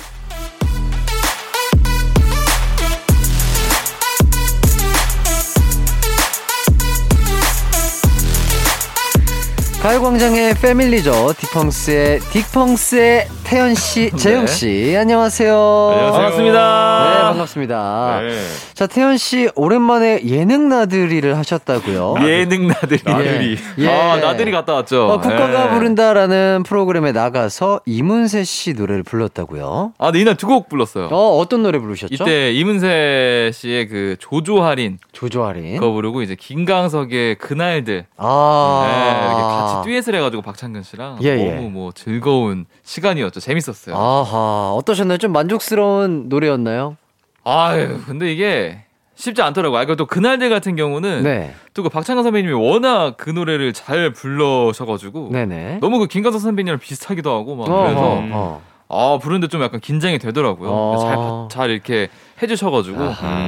[9.86, 11.12] 가요광장의 패밀리죠.
[11.12, 14.18] 딕펑스의 딕펑스의 태현 씨, 네.
[14.18, 15.54] 재흥 씨, 안녕하세요.
[15.54, 16.12] 안녕하세요.
[16.12, 17.04] 반갑습니다.
[17.14, 18.20] 네, 반갑습니다.
[18.24, 18.40] 네.
[18.74, 22.16] 자, 태연 씨 오랜만에 예능 나들이를 하셨다고요?
[22.28, 23.00] 예능 나들이.
[23.06, 23.58] 나들이.
[23.78, 23.88] 예.
[23.88, 25.06] 아, 나들이 갔다 왔죠.
[25.08, 25.70] 어, 국가가 네.
[25.76, 29.94] 부른다라는 프로그램에 나가서 이문세 씨 노래를 불렀다고요?
[30.00, 31.10] 아, 네, 이날 두 곡 불렀어요.
[31.12, 32.12] 어, 어떤 노래 부르셨죠?
[32.24, 34.98] 이때 이문세 씨의 그 조조할인.
[35.12, 35.76] 조조할인.
[35.78, 38.06] 그거 부르고 이제 김강석의 그날들.
[38.18, 38.86] 아.
[38.88, 41.56] 네, 이렇게 같이 듀엣을 해가지고 박창근 씨랑 예, 예.
[41.56, 43.40] 너무 뭐 즐거운 시간이었죠.
[43.40, 43.96] 재밌었어요.
[43.96, 44.74] 아하.
[44.74, 45.18] 어떠셨나요?
[45.18, 46.98] 좀 만족스러운 노래였나요?
[47.44, 49.80] 아유, 근데 이게 쉽지 않더라고요.
[49.80, 51.54] 아, 또 그날들 같은 경우는 네.
[51.74, 55.80] 또그 박찬관 선배님이 워낙 그 노래를 잘 불러셔가지고 네네.
[55.80, 58.62] 너무 그 김광석 선배님이랑 비슷하기도 하고 막 그래서 어.
[58.88, 60.70] 아 부르는데 좀 약간 긴장이 되더라고요.
[60.72, 61.48] 어.
[61.50, 62.10] 잘, 잘 이렇게
[62.42, 62.98] 해주셔가지고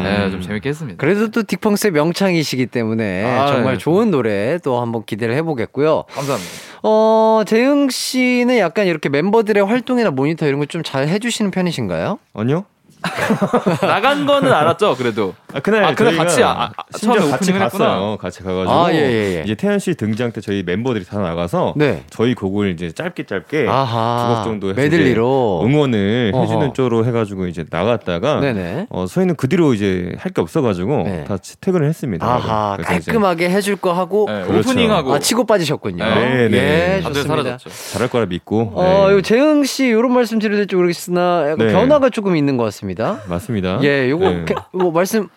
[0.04, 0.98] 네, 좀 재밌게 했습니다.
[0.98, 3.78] 그래도 또 딕펑스의 명창이시기 때문에 아, 정말 네.
[3.78, 6.06] 좋은 노래 또 한번 기대를 해보겠고요.
[6.10, 6.52] 감사합니다.
[6.84, 12.20] 어 재흥 씨는 약간 이렇게 멤버들의 활동이나 모니터 이런 거좀잘 해주시는 편이신가요?
[12.34, 12.66] 아니요.
[13.82, 15.34] 나간 거는 알았죠, 그래도.
[15.54, 18.18] 아, 그날 아, 그날 같이 아, 아, 처음에 같이 갔어요.
[18.20, 19.44] 같이 가가지고 아, 예, 예, 예.
[19.44, 22.04] 이제 태연 씨 등장 때 저희 멤버들이 다 나가서 네.
[22.10, 26.44] 저희 곡을 이제 짧게 짧게 두곡 정도 메들리로 응원을 어허.
[26.44, 28.88] 해주는 쪽으로 해가지고 이제 나갔다가 네네.
[28.90, 31.24] 어, 저희는 그 뒤로 이제 할 게 없어가지고 네.
[31.24, 32.24] 다 퇴근을 했습니다.
[32.28, 34.70] 아하, 깔끔하게 해줄 거 하고 네, 그렇죠.
[34.72, 36.04] 오프닝하고 아, 치고 빠지셨군요.
[36.04, 36.98] 네, 네.
[36.98, 37.58] 예, 좋습니다.
[37.94, 38.74] 잘할 거라 믿고.
[38.76, 39.22] 어, 네.
[39.22, 41.72] 재흥 씨 이런 말씀 드려야 될지 모르겠으나 네.
[41.72, 42.87] 변화가 조금 있는 것 같습니다.
[43.28, 43.80] 맞습니다.
[43.84, 44.46] 예, 요거 네.
[44.74, 45.28] 뭐 말씀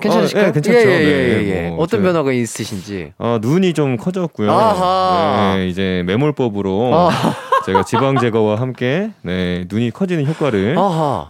[0.00, 0.44] 괜찮으실까요?
[0.44, 0.78] 어, 예, 괜찮죠.
[0.78, 1.68] 예, 예, 예, 예.
[1.68, 3.12] 뭐 어떤 변화가 있으신지.
[3.18, 4.50] 어, 눈이 좀 커졌고요.
[4.50, 5.56] 아하.
[5.56, 7.10] 네, 이제 매몰법으로 아.
[7.66, 10.76] 제가 지방 제거와 함께 네, 눈이 커지는 효과를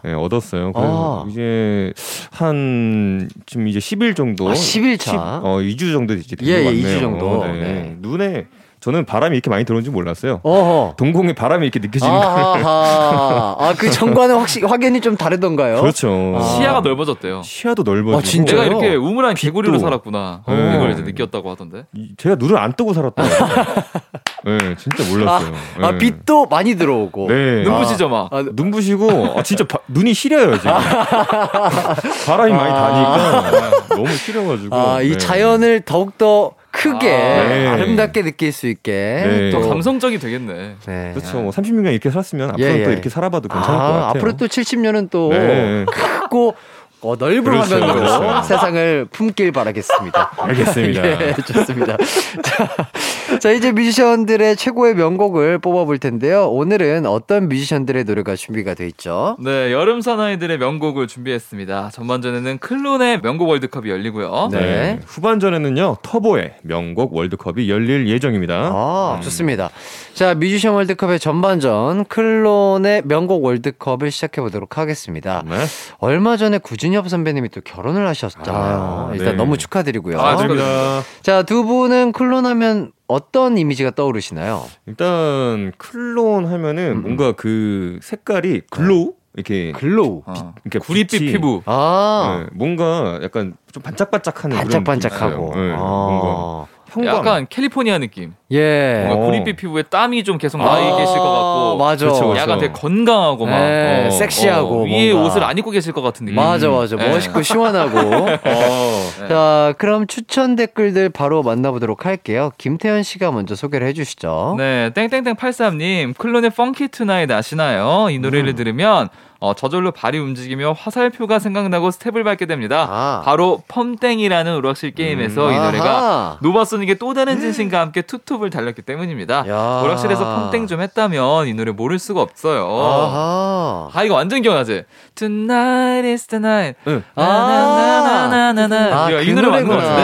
[0.04, 0.72] 네, 얻었어요.
[0.72, 1.30] 그래서 아.
[1.30, 1.92] 이제
[2.30, 4.48] 한 지금 이제 10일 정도.
[4.48, 5.10] 아, 10일 차.
[5.10, 6.82] 10, 어, 2주 정도 된것 예, 같네요.
[6.82, 7.44] 2주 정도.
[7.46, 7.52] 네.
[7.52, 7.96] 네.
[7.98, 8.46] 눈에
[8.80, 10.40] 저는 바람이 이렇게 많이 들어오는지 몰랐어요.
[10.42, 10.94] 어허.
[10.96, 12.64] 동공에 바람이 이렇게 느껴지는 거예요.
[12.66, 15.82] 아, 그 전과는 확실히 확연히 좀 다르던가요?
[15.82, 16.34] 그렇죠.
[16.38, 16.42] 아.
[16.42, 17.42] 시야가 넓어졌대요.
[17.42, 18.16] 시야도 넓어지고.
[18.18, 20.42] 아, 진짜 내가 이렇게 우물한 개구리로 살았구나.
[20.48, 20.74] 네.
[20.76, 21.84] 이걸 이제 느꼈다고 하던데.
[22.16, 23.22] 제가 눈을 안 뜨고 살았다.
[24.44, 25.52] 네, 진짜 몰랐어요.
[25.82, 27.28] 아, 아, 빛도 많이 들어오고.
[27.28, 27.62] 네.
[27.62, 28.32] 눈부시죠, 막.
[28.32, 30.72] 아, 눈부시고, 아, 진짜 바, 눈이 시려요, 지금.
[32.26, 34.74] 바람이 많이 다니까 너무 시려가지고.
[34.74, 35.18] 아, 이 네.
[35.18, 37.66] 자연을 더욱더 크게 아, 네.
[37.66, 39.50] 아름답게 느낄 수 있게 네.
[39.50, 40.76] 또 감성적이 되겠네.
[40.86, 41.10] 네.
[41.14, 41.40] 그렇죠.
[41.40, 42.92] 뭐 30년간 이렇게 살았으면 앞으로 예, 또 예.
[42.92, 44.04] 이렇게 살아봐도 괜찮을 아, 것 같아요.
[44.10, 45.84] 앞으로 또 70년은 또 네.
[46.22, 46.54] 크고
[47.02, 48.42] 어, 넓은 그렇죠, 화면으로 그렇죠.
[48.42, 50.32] 세상을 품길 바라겠습니다.
[50.38, 51.06] 알겠습니다.
[51.06, 51.96] 예, 좋습니다.
[52.42, 56.48] 자, 자, 이제 뮤지션들의 최고의 명곡을 뽑아볼 텐데요.
[56.48, 59.36] 오늘은 어떤 뮤지션들의 노래가 준비가 돼 있죠?
[59.40, 61.90] 네, 여름 사나이들의 명곡을 준비했습니다.
[61.92, 64.48] 전반전에는 클론의 명곡 월드컵이 열리고요.
[64.52, 64.60] 네.
[64.60, 65.00] 네.
[65.06, 68.54] 후반전에는요, 터보의 명곡 월드컵이 열릴 예정입니다.
[68.54, 69.22] 아, 음.
[69.22, 69.70] 좋습니다.
[70.14, 75.42] 자, 뮤지션 월드컵의 전반전, 클론의 명곡 월드컵을 시작해 보도록 하겠습니다.
[75.48, 75.56] 네.
[75.98, 78.54] 얼마 전에 구준 윤엽 선배님이 또 결혼을 하셨잖아요.
[78.54, 79.32] 아, 일단 네.
[79.34, 80.20] 너무 축하드리고요.
[80.20, 81.02] 아, 축하드립니다.
[81.22, 84.64] 자, 두 분은 클론하면 어떤 이미지가 떠오르시나요?
[84.86, 87.02] 일단 클론 하면은 음.
[87.02, 90.54] 뭔가 그 색깔이 glow 이렇게 glow, 아.
[90.64, 91.62] 이렇게 구릿빛 피부.
[91.64, 95.52] 아, 네, 뭔가 약간 좀 반짝반짝하는 반짝반짝하고.
[95.54, 95.78] 네, 아.
[95.78, 97.16] 뭔가 형광.
[97.16, 98.34] 약간 캘리포니아 느낌.
[98.50, 99.04] 예.
[99.06, 101.76] 뭔가 구릿빛 피부에 땀이 좀 계속 나 아~ 계실 것 같고.
[101.78, 102.06] 맞아.
[102.06, 102.40] 그렇죠, 그렇죠.
[102.40, 103.60] 약간 되게 건강하고 막.
[103.60, 104.82] 예, 어, 섹시하고.
[104.82, 106.36] 어, 위에 옷을 안 입고 계실 것 같은 느낌.
[106.36, 106.96] 맞아, 맞아.
[106.98, 107.08] 예.
[107.08, 107.98] 멋있고 시원하고.
[108.44, 109.26] 어.
[109.28, 112.52] 자, 그럼 추천 댓글들 바로 만나보도록 할게요.
[112.58, 114.56] 김태현 씨가 먼저 소개를 해주시죠.
[114.58, 116.16] 네, 땡땡땡 83님.
[116.18, 118.08] 클론의 Funky Tonight 아시나요?
[118.10, 118.56] 이 노래를 음.
[118.56, 119.08] 들으면
[119.42, 122.86] 어, 저절로 발이 움직이며 화살표가 생각나고 스텝을 밟게 됩니다.
[122.90, 123.22] 아.
[123.24, 125.52] 바로 펌땡이라는 오락실 게임에서 음.
[125.54, 129.44] 이 노래가 노바소닉의 또 다른 진심과 함께 투톱을 달렸기 때문입니다.
[129.48, 129.80] 야.
[129.82, 132.66] 오락실에서 펌땡 좀 했다면 이 노래 모를 수가 없어요.
[132.66, 133.88] 아하.
[133.94, 134.84] 아 이거 완전 기억나지?
[135.14, 136.78] Tonight is the night.
[136.86, 137.02] 응.
[137.14, 139.04] 나나나나나나.
[139.06, 140.02] 아, 이 노래 맞는 것 같은데?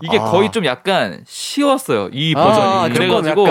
[0.00, 0.30] 이게 아.
[0.30, 2.08] 거의 좀 약간 쉬웠어요.
[2.12, 2.94] 이 아, 버전이.
[2.94, 3.46] 그래가지고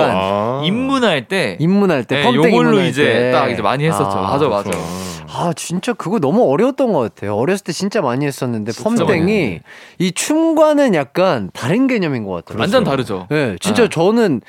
[0.66, 4.18] 입문할 때 입문할 때 네, 요걸로 이제 딱 이제 많이 했었죠.
[4.18, 4.95] 맞아 맞아.
[5.28, 7.36] 아, 진짜 그거 너무 어려웠던 것 같아요.
[7.36, 9.60] 어렸을 때 진짜 많이 했었는데, 펌땡이
[10.00, 12.60] 이 춤과는 약간 다른 개념인 것 같아요.
[12.60, 13.28] 완전 다르죠.
[13.30, 13.90] 네, 진짜 네.
[13.90, 14.42] 저는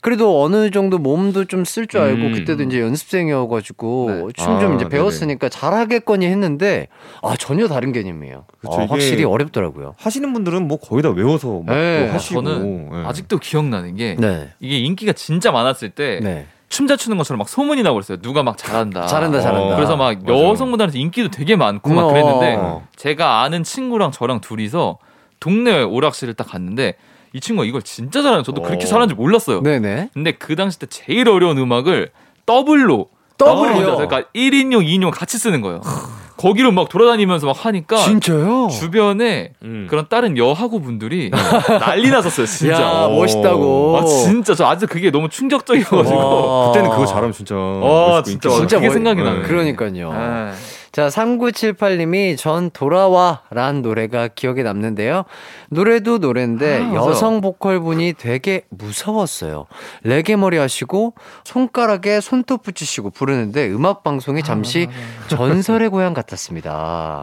[0.00, 2.32] 그래도 어느 정도 몸도 좀 쓸 줄 알고, 음.
[2.32, 4.32] 그때도 이제 연습생이어가지고, 네.
[4.36, 6.88] 춤좀 아, 이제 배웠으니까 잘하겠거니 했는데,
[7.22, 8.44] 아, 전혀 다른 개념이에요.
[8.60, 8.80] 그렇죠.
[8.80, 9.94] 아, 확실히 어렵더라고요.
[9.98, 12.08] 하시는 분들은 뭐 거의 다 외워서 막 네.
[12.08, 12.42] 하시고.
[12.42, 13.04] 저는 네.
[13.06, 14.50] 아직도 기억나는 게, 네.
[14.60, 16.46] 이게 인기가 진짜 많았을 때, 네.
[16.68, 18.18] 춤 잘 추는 것처럼 막 소문이 나고 그랬어요.
[18.18, 19.06] 누가 막 잘한다.
[19.06, 19.76] 잘한다, 잘한다.
[19.76, 20.32] 그래서 막 맞아.
[20.32, 22.86] 여성분들한테 인기도 되게 많고 막 그랬는데 어.
[22.96, 24.98] 제가 아는 친구랑 저랑 둘이서
[25.40, 26.94] 동네 오락실을 딱 갔는데
[27.32, 28.88] 이 친구가 이걸 진짜 잘하는 저도 그렇게 어.
[28.88, 29.62] 잘하는지 몰랐어요.
[29.62, 30.10] 네네.
[30.12, 32.10] 근데 그 당시 때 제일 어려운 음악을
[32.46, 33.08] 더블로
[33.38, 33.96] 더블이요.
[33.96, 35.80] 그러니까 1인용, 2인용 같이 쓰는 거예요.
[36.38, 38.68] 거기를 막 돌아다니면서 막 하니까 진짜요?
[38.70, 39.86] 주변에 음.
[39.90, 41.30] 그런 다른 여하고 분들이
[41.80, 42.80] 난리 났었어요, 진짜.
[42.80, 43.98] 야, 멋있다고.
[43.98, 48.90] 아, 진짜 저 아직 그게 너무 충격적이어가지고 그때는 그거 잘하면 진짜 아, 진짜 진짜 그게
[48.90, 49.42] 생각이 나요.
[49.42, 50.12] 그러니까요.
[50.12, 50.52] 네.
[50.98, 55.26] 자, 3978님이 전 돌아와 라는 노래가 기억에 남는데요.
[55.68, 59.66] 노래도 노래인데 아, 여성 보컬 분이 되게 무서웠어요.
[60.02, 66.72] 레게 머리 하시고 손가락에 손톱 붙이시고 부르는데 음악 방송이 잠시 아, 전설의 고향 같았습니다.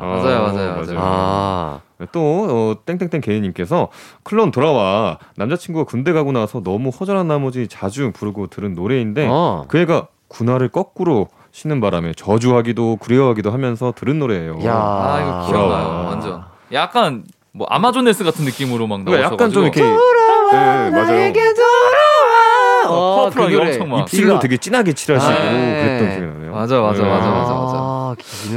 [0.01, 0.97] 맞아요, 맞아요, 맞아요.
[0.97, 1.82] 아.
[2.13, 3.89] 또 어, 땡땡땡 개인님께서
[4.23, 9.65] 클론 돌아와 남자친구가 군대 가고 나서 너무 허전한 나머지 자주 부르고 들은 노래인데 어.
[9.67, 14.60] 그 애가 군화를 거꾸로 쉬는 바람에 저주하기도 그리워하기도 하면서 들은 노래예요.
[14.66, 16.06] 야, 아, 이거 기억나요.
[16.10, 16.43] 완전.
[16.74, 21.32] 약간 뭐 아마존네스 같은 느낌으로 막 나와서 약간 좀 이렇게 돌아와 네, 맞아요.
[21.34, 22.84] 돌아와.
[22.88, 26.51] 어, 퍼플하게 그 엄청 막 입술도 되게 진하게 칠하시고 아, 그랬던 기억이 나네요.
[26.51, 27.10] 맞아 맞아 네.
[27.10, 27.74] 맞아 맞아 맞아.
[27.78, 27.94] 아,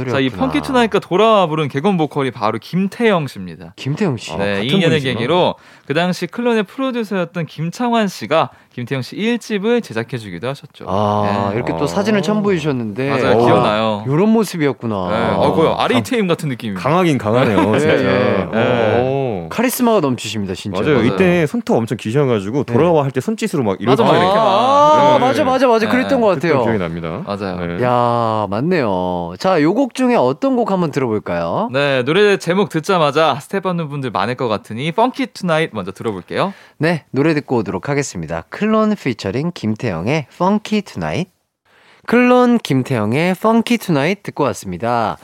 [0.09, 3.73] 자, 이 펑키 투나이까 돌아와 부른 개건 보컬이 바로 김태영 씨입니다.
[3.75, 4.35] 김태영 씨.
[4.37, 10.47] 네, 아, 2년의 계기로 그 당시 클론의 프로듀서였던 김창환 씨가 김태형 씨 1집을 제작해 주기도
[10.47, 10.85] 하셨죠.
[10.87, 11.55] 아, 네.
[11.55, 13.37] 이렇게 또 사진을 첨부해 주셨는데 맞아요.
[13.39, 14.03] 기억나요.
[14.07, 15.09] 이런 모습이었구나.
[15.09, 15.35] 네.
[15.35, 15.75] 어, 거요.
[15.77, 16.75] RATM 같은 느낌.
[16.75, 17.79] 강하긴 강하네요, 네.
[17.79, 17.95] 진짜.
[17.95, 18.47] 네.
[18.51, 19.28] 네.
[19.49, 20.81] 카리스마가 넘치십니다, 진짜.
[20.81, 20.97] 맞아요.
[20.97, 21.07] 맞아요.
[21.13, 22.73] 이때 손톱 엄청 기셔 가지고 네.
[22.73, 24.45] 돌아와 할 때 손짓으로 막 이렇게 맞아, 이렇게 막.
[24.45, 25.89] 아, 맞아 맞아 맞아.
[25.89, 26.61] 그랬던 것 같아요.
[26.63, 27.23] 기억이 납니다.
[27.25, 27.81] 맞아요.
[27.81, 29.33] 야, 맞네요.
[29.39, 31.69] 자, 요 곡 중에 어떤 곡 한번 들어볼까요?
[31.71, 36.53] 네, 노래 제목 듣자마자 스텝 밟는 분들 많을 것 같으니 Funky Tonight 먼저 들어볼게요.
[36.77, 38.43] 네, 노래 듣고 오도록 하겠습니다.
[38.49, 41.31] 클론 피처링 김태영의 Funky Tonight.
[42.07, 45.17] 클론 김태영의 Funky Tonight 듣고 왔습니다.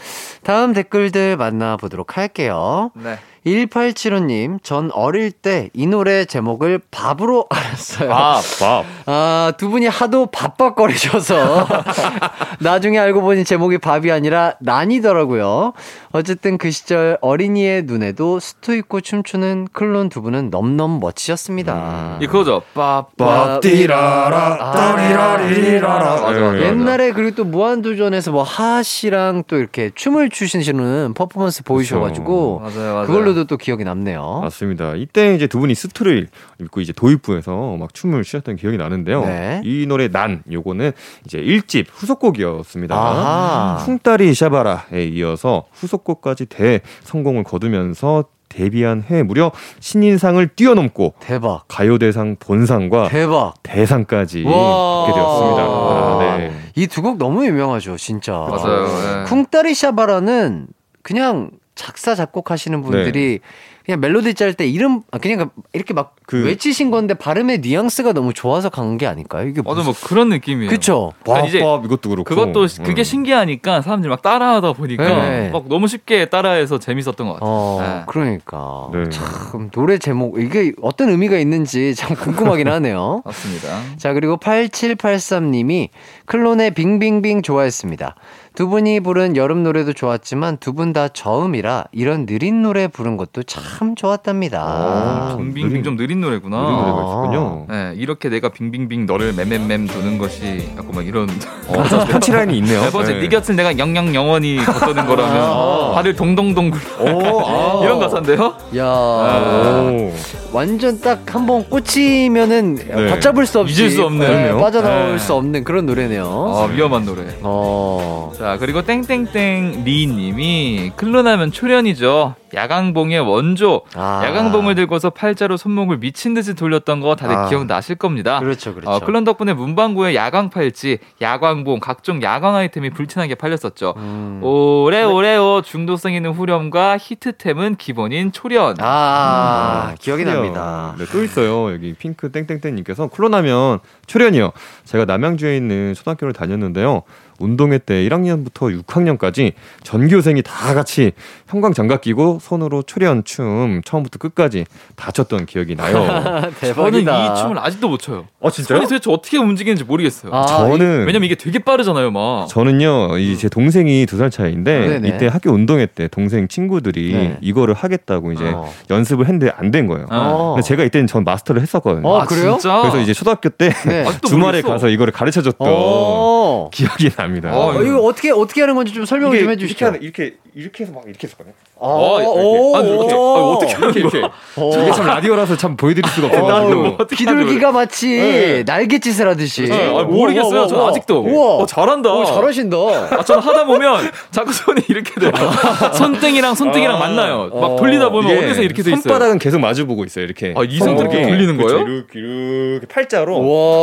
[0.44, 2.92] 다음 댓글들 만나보도록 할게요.
[2.96, 3.18] 네.
[3.46, 8.10] 1875님, 전 어릴 때 이 노래 제목을 밥으로 알았어요.
[8.10, 8.86] 밥, 밥.
[9.06, 11.68] 아, 두 분이 하도 밥밥거리셔서
[12.60, 15.74] 나중에 알고 보니 제목이 밥이 아니라 난이더라고요.
[16.12, 22.18] 어쨌든 그 시절 어린이의 눈에도 수트 입고 춤추는 클론 두 분은 넘넘 멋지셨습니다.
[22.20, 22.24] 음.
[22.24, 22.62] 이거죠.
[22.74, 26.62] 밥밥디라라 따리라리라라.
[26.62, 33.06] 옛날에 그리고 또 무한도전에서 뭐 하씨랑 또 이렇게 춤을 추시는 퍼포먼스 보이셔가지고 맞아요, 맞아요.
[33.08, 34.40] 그걸로 도또 기억이 남네요.
[34.42, 34.96] 맞습니다.
[34.96, 36.28] 이때 이제 두 분이 수트를
[36.60, 39.26] 입고 이제 도입부에서 막 춤을 추셨던 기억이 나는데요.
[39.26, 39.62] 네.
[39.64, 40.92] 이 노래 난 요거는
[41.26, 43.84] 이제 1집 후속곡이었습니다.
[43.86, 53.56] 쿵따리 샤바라에 이어서 후속곡까지 대성공을 거두면서 데뷔한 해 무려 신인상을 뛰어넘고 대박 가요대상 본상과 대박
[53.64, 55.62] 대상까지 받게 되었습니다.
[55.62, 56.52] 아, 네.
[56.76, 58.32] 이두 곡 너무 유명하죠, 진짜.
[58.34, 58.86] 맞아요.
[58.86, 59.24] 네.
[59.28, 60.68] 쿵따리 샤바라는
[61.02, 63.40] 그냥 작사 작곡하시는 분들이 네.
[63.86, 68.34] 그냥 멜로디 짤 때 이름 아, 그냥 이렇게 막 그 외치신 건데 발음의 뉘앙스가 너무
[68.34, 69.48] 좋아서 간 게 아닐까요?
[69.48, 70.70] 이게 맞아 뭐 그런 느낌이에요.
[70.70, 71.12] 그렇죠.
[71.26, 73.04] 밥, 이제 이것도 그렇고 그것도 그게 음.
[73.04, 75.50] 신기하니까 사람들이 막 따라하다 보니까 네.
[75.50, 77.50] 막 너무 쉽게 따라해서 재밌었던 것 같아요.
[77.50, 78.04] 어, 네.
[78.08, 79.10] 그러니까 네.
[79.10, 83.22] 참 노래 제목 이게 어떤 의미가 있는지 참 궁금하긴 하네요.
[83.26, 83.68] 맞습니다.
[83.98, 85.90] 자 그리고 8783님이
[86.26, 88.16] 클론의 빙빙빙 좋아했습니다.
[88.56, 93.44] 두 분이 부른 여름 노래도 좋았지만 두 분 다 저음이라 이런 느린 노래 부른 것도
[93.44, 94.62] 참 좋았답니다.
[94.62, 96.58] 아, 빙빙빙 좀 느린 노래구나.
[96.62, 97.66] 느린 노래가 있군요.
[97.70, 101.28] 네, 이렇게 내가 빙빙빙 너를 맴맴맴 도는 것이 약간 막 이런
[101.68, 102.82] 어, 펀치라인이 있네요.
[102.82, 105.92] 네 번째 네 곁을 내가 영영 영원히 걷도는 거라면 아.
[105.96, 107.82] 발을 동동동 굴러 아.
[107.84, 108.54] 이런 가사인데요.
[108.78, 110.14] 야, 네.
[110.60, 113.10] 완전 딱 한 번 꽂히면은 네.
[113.10, 115.18] 받잡을 수 없이 잊을 수 없는 네, 빠져나올 네.
[115.18, 116.24] 수 없는 그런 노래네요.
[116.26, 117.24] 아, 위험한 노래.
[117.42, 118.32] 어.
[118.38, 122.36] 자, 그리고 땡땡땡 리님이 클론하면 초련이죠.
[122.54, 123.82] 야광봉의 원조.
[123.96, 124.22] 아.
[124.26, 127.50] 야광봉을 들고서 팔자로 손목을 미친 듯이 돌렸던 거 다들 아.
[127.50, 128.40] 기억나실 겁니다.
[128.40, 128.90] 그렇죠, 그렇죠.
[128.90, 133.94] 어, 클론 덕분에 문방구에 야광 팔찌, 야광봉, 각종 야광 아이템이 불티나게 팔렸었죠.
[133.98, 134.40] 음.
[134.42, 138.76] 오래오래오 중독성 있는 후렴과 히트템은 기본인 초련.
[138.80, 139.96] 아, 음.
[140.00, 140.54] 기억이 초 련.
[140.54, 140.96] 납니다.
[140.98, 141.72] 네, 또 있어요.
[141.74, 144.52] 여기 핑크 땡땡땡님께서 클론하면 초련이요.
[144.86, 147.04] 제가 남양주에 있는 초등학교를 다녔는데요.
[147.40, 151.12] 운동회 때 1학년부터 6학년까지 전교생이 다 같이
[151.48, 154.66] 형광 장갑 끼고 손으로 초련 춤 처음부터 끝까지
[154.96, 156.52] 다 췄던 기억이 나요.
[156.74, 158.26] 저는 이 춤을 아직도 못 춰요.
[158.40, 158.80] 어 진짜요?
[158.80, 160.34] 손이 도대체 어떻게 움직이는지 모르겠어요.
[160.34, 162.48] 아, 저는 왜냐면 이게 되게 빠르잖아요, 막.
[162.50, 167.38] 저는요, 이제 동생이 두 살 차이인데 아, 이때 학교 운동회 때 동생 친구들이 네.
[167.42, 168.72] 이거를 하겠다고 이제 어.
[168.90, 170.06] 연습을 했는데 안 된 거예요.
[170.10, 170.54] 어.
[170.56, 172.08] 근데 제가 이때는 전 마스터를 했었거든요.
[172.08, 172.52] 어, 그래요?
[172.54, 172.80] 진짜?
[172.82, 174.06] 그래서 이제 초등학교 때 네.
[174.26, 176.70] 주말에 가서 이거를 가르쳐 줬던 어.
[176.72, 177.25] 기억이 나요.
[177.26, 177.58] 압니다.
[177.58, 179.86] 어, 이거 어떻게 어떻게 하는 건지 좀 설명을 좀 해주시죠.
[179.86, 181.54] 이렇게 이렇게 이렇게 해서 막 이렇게 했었거든요.
[181.78, 183.14] 아, 어, 오, 아니, 이렇게.
[183.14, 184.22] 어떻게 하는 이렇게.
[184.56, 186.48] 저게 참 라디오라서 참 보여드릴 수가 없어요.
[186.48, 186.98] 나도.
[187.08, 188.64] 비둘기가 마치 네.
[188.64, 189.64] 날갯짓을 하듯이.
[189.64, 189.94] 네.
[189.94, 190.68] 아, 모르겠어요.
[190.68, 191.20] 저 아직도.
[191.24, 191.56] 우와.
[191.58, 192.14] 어, 잘한다.
[192.14, 192.78] 오, 잘하신다.
[192.78, 195.32] 아, 저는 하다 보면 자꾸 손이 이렇게 돼요.
[195.94, 197.50] 손등이랑 손등이랑 아, 만나요.
[197.54, 199.02] 막 돌리다 보면 어디서 이렇게 돼 있어요.
[199.02, 200.24] 손바닥은 계속 마주 보고 있어요.
[200.24, 200.54] 이렇게.
[200.56, 201.80] 아, 이 손등 이렇게 돌리는 거예요?
[201.82, 203.36] 이렇게 이렇게 팔자로.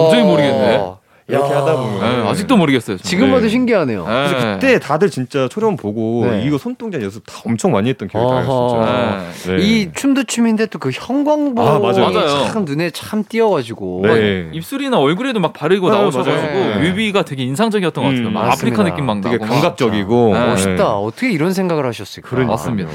[0.09, 1.01] 도저히 모르겠네.
[1.28, 2.96] 이렇게 하다 보면 네, 아직도 모르겠어요.
[2.98, 3.08] 저는.
[3.08, 3.48] 지금 봐도 네.
[3.48, 4.06] 신기하네요.
[4.06, 4.28] 네.
[4.28, 6.44] 그래서 그때 다들 진짜 초련 보고 네.
[6.44, 9.30] 이거 손동작 연습 다 엄청 많이 했던 기억이 나요.
[9.36, 9.56] 진짜.
[9.56, 9.62] 네.
[9.62, 12.44] 이 춤도 춤인데 또 그 형광보 아, 맞아요.
[12.46, 14.04] 참 눈에 참 띄어가지고
[14.52, 18.26] 입술이나 얼굴에도 막 바르고 나오셔가지고 뮤비가 되게 인상적이었던 것 같아요.
[18.26, 20.96] 음, 아프리카 느낌 막 되게 나고 감각적이고 멋있다.
[20.98, 22.28] 어떻게 이런 생각을 하셨을까?
[22.28, 22.52] 그러니까.
[22.54, 22.90] 맞습니다.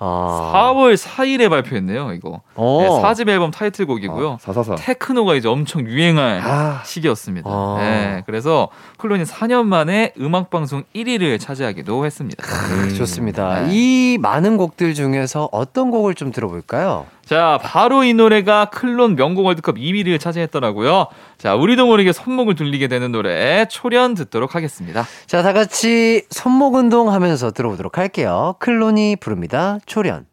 [0.00, 0.52] 아.
[0.54, 2.40] 4월 4일에 발표했네요, 이거.
[2.54, 2.78] 어.
[2.82, 4.32] 네, 4집 앨범 타이틀곡이고요.
[4.32, 4.76] 아, 444.
[4.76, 6.82] 테크노가 이제 엄청 유행할 아.
[6.84, 7.48] 시기였습니다.
[7.50, 7.76] 아.
[7.78, 8.68] 네, 그래서
[8.98, 12.44] 클론이 4년 만에 음악 방송 1위를 차지하기도 했습니다.
[12.44, 12.94] 음.
[12.94, 13.62] 좋습니다.
[13.62, 13.68] 네.
[13.72, 17.06] 이 많은 곡들 중에서 어떤 곡을 좀 들어볼까요?
[17.28, 21.08] 자, 바로 이 노래가 클론 명곡 월드컵 2위를 차지했더라고요.
[21.36, 25.04] 자, 우리도 모르게 손목을 돌리게 되는 노래 초련 듣도록 하겠습니다.
[25.26, 28.54] 자, 다 같이 손목 운동 하면서 들어보도록 할게요.
[28.60, 29.78] 클론이 부릅니다.
[29.84, 30.24] 초련.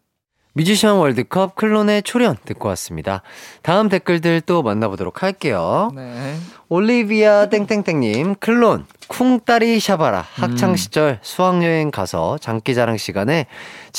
[0.54, 3.20] 뮤지션 월드컵 클론의 초련 듣고 왔습니다.
[3.60, 5.90] 다음 댓글들 또 만나보도록 할게요.
[5.94, 6.34] 네.
[6.70, 10.24] 올리비아 땡땡땡님, 클론, 쿵따리 샤바라.
[10.32, 11.18] 학창시절 음.
[11.20, 13.46] 수학여행 가서 장기자랑 시간에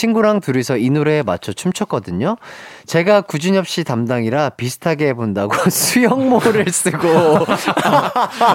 [0.02, 2.38] 친구랑 둘이서 이 노래에 맞춰 춤췄거든요.
[2.86, 7.08] 제가 구준엽 씨 담당이라 비슷하게 해본다고 수영모를 쓰고.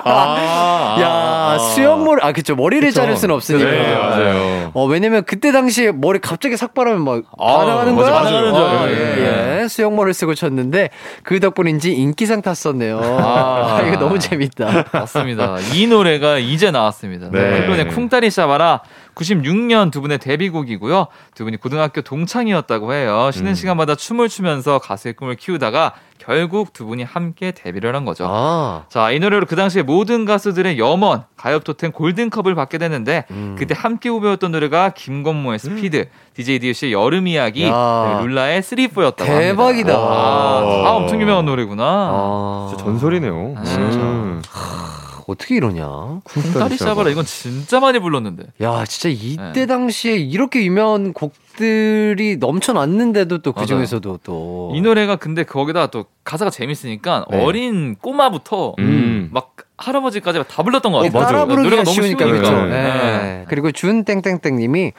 [0.04, 2.54] 아, 야, 수영모를, 아, 그쵸.
[2.54, 3.00] 머리를 그쵸.
[3.00, 3.68] 자를 수는 없으니까.
[3.68, 4.70] 네, 맞아요.
[4.72, 8.12] 어, 왜냐면 그때 당시에 머리 갑자기 삭발하면 막, 아, 반항하는 거야?
[8.12, 8.88] 반항하는 줄 알아요.
[8.92, 9.68] 예, 예.
[9.68, 10.90] 수영모를 쓰고 쳤는데
[11.24, 13.00] 그 덕분인지 인기상 탔었네요.
[13.02, 14.84] 아, 이거 너무 재밌다.
[14.92, 15.56] 맞습니다.
[15.74, 17.30] 이 노래가 이제 나왔습니다.
[17.32, 17.62] 네.
[17.62, 18.82] 클론의 쿵따리 샤바라
[19.14, 21.06] 96년 두 분의 데뷔곡이고요.
[21.34, 23.30] 두 분이 고등학교 동창이었다고 해요.
[23.32, 23.54] 쉬는 음.
[23.54, 28.26] 시간마다 춤을 추면서 가수의 꿈을 키우다가 결국 두 분이 함께 데뷔를 한 거죠.
[28.28, 28.84] 아.
[28.88, 33.56] 자, 이 노래로 그 당시에 모든 가수들의 염원 가요토텐 골든컵을 받게 됐는데 음.
[33.58, 36.04] 그때 함께 후배였던 노래가 김건모의 스피드, 음.
[36.34, 39.92] DJ DOC의 여름 이야기, 룰라의 쓰리포였다고 대박이다.
[39.94, 41.84] 아, 다 엄청 유명한 노래구나.
[41.84, 42.66] 아.
[42.70, 43.54] 진짜 전설이네요.
[43.56, 45.01] 아, 진짜.
[45.32, 45.34] 음.
[45.34, 46.20] 어떻게 이러냐?
[46.24, 48.44] 쿵따리 샤바라 이건 진짜 많이 불렀는데.
[48.62, 49.66] 야, 진짜 이때 네.
[49.66, 56.50] 당시에 이렇게 유명한 곡들이 넘쳐났는데도 또 그 중에서도 또 이 노래가 근데 거기다 또 가사가
[56.50, 57.44] 재밌으니까 네.
[57.44, 59.28] 어린 꼬마부터 음.
[59.32, 61.22] 막 할아버지까지 다 불렀던 것 같아요.
[61.22, 62.52] 어, 따라 부르기가 노래가 쉬우니까 그렇죠.
[62.66, 62.68] 네.
[62.70, 63.44] 네.
[63.48, 64.92] 그리고 준 땡땡땡님이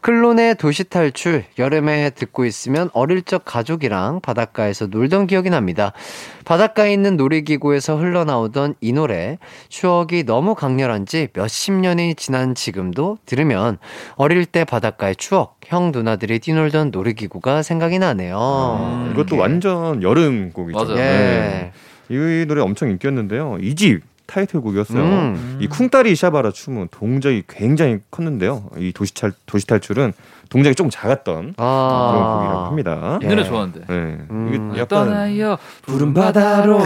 [0.00, 5.92] 클론의 도시 탈출 여름에 듣고 있으면 어릴 적 가족이랑 바닷가에서 놀던 기억이 납니다.
[6.44, 9.38] 바닷가에 있는 놀이기구에서 흘러나오던 이 노래
[9.68, 13.78] 추억이 너무 강렬한지 몇십 년이 지난 지금도 들으면
[14.16, 18.78] 어릴 때 바닷가의 추억 형 누나들이 뛰놀던 놀이기구가 생각이 나네요.
[18.80, 20.78] 음, 이것도 완전 여름 곡이죠.
[20.78, 20.96] 맞아요.
[20.96, 21.02] 예.
[21.02, 21.72] 네.
[22.10, 23.58] 이 노래 엄청 인기였는데요.
[23.60, 25.02] 이집 타이틀곡이었어요.
[25.02, 25.58] 음.
[25.60, 28.64] 이 쿵따리 샤바라 춤은 동작이 굉장히 컸는데요.
[28.76, 30.12] 이 도시탈 도시 탈출은
[30.50, 33.18] 동작이 조금 작았던 아~ 그런 곡이라고 합니다.
[33.22, 33.80] 이 노래 좋아하는데.
[33.80, 33.86] 네.
[34.30, 34.48] 음.
[34.48, 36.80] 이게 약간 떠나요 푸른 바다로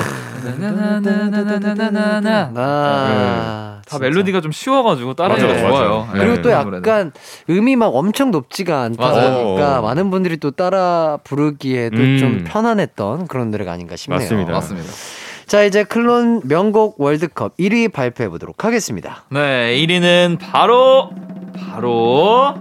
[0.45, 6.09] 나나나나나나나나 아, 다 멜로디가 좀 쉬워가지고 따라하기가 좋아요.
[6.12, 6.20] 네.
[6.20, 7.12] 그리고 또 약간
[7.51, 12.18] 음이 막 엄청 높지가 않다 보니까 많은 분들이 또 따라 부르기에도 음.
[12.18, 14.20] 좀 편안했던 그런 노래가 아닌가 싶네요.
[14.20, 14.53] 맞습니다.
[14.53, 14.93] 맞습니다.
[15.53, 19.24] 자, 이제 클론 명곡 월드컵 1위 발표해 보도록 하겠습니다.
[19.28, 21.11] 네, 1위는 바로
[21.55, 22.55] 바로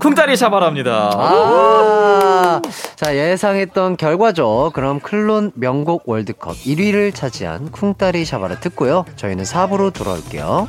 [0.00, 1.10] 쿵따리 샤바라입니다.
[1.14, 2.60] 아~
[2.96, 4.72] 자, 예상했던 결과죠.
[4.74, 9.04] 그럼 클론 명곡 월드컵 1위를 차지한 쿵따리 샤바라 듣고요.
[9.14, 10.66] 저희는 4부로 돌아올게요.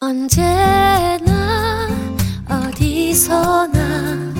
[0.00, 1.88] 언제나
[2.50, 4.39] 어디서나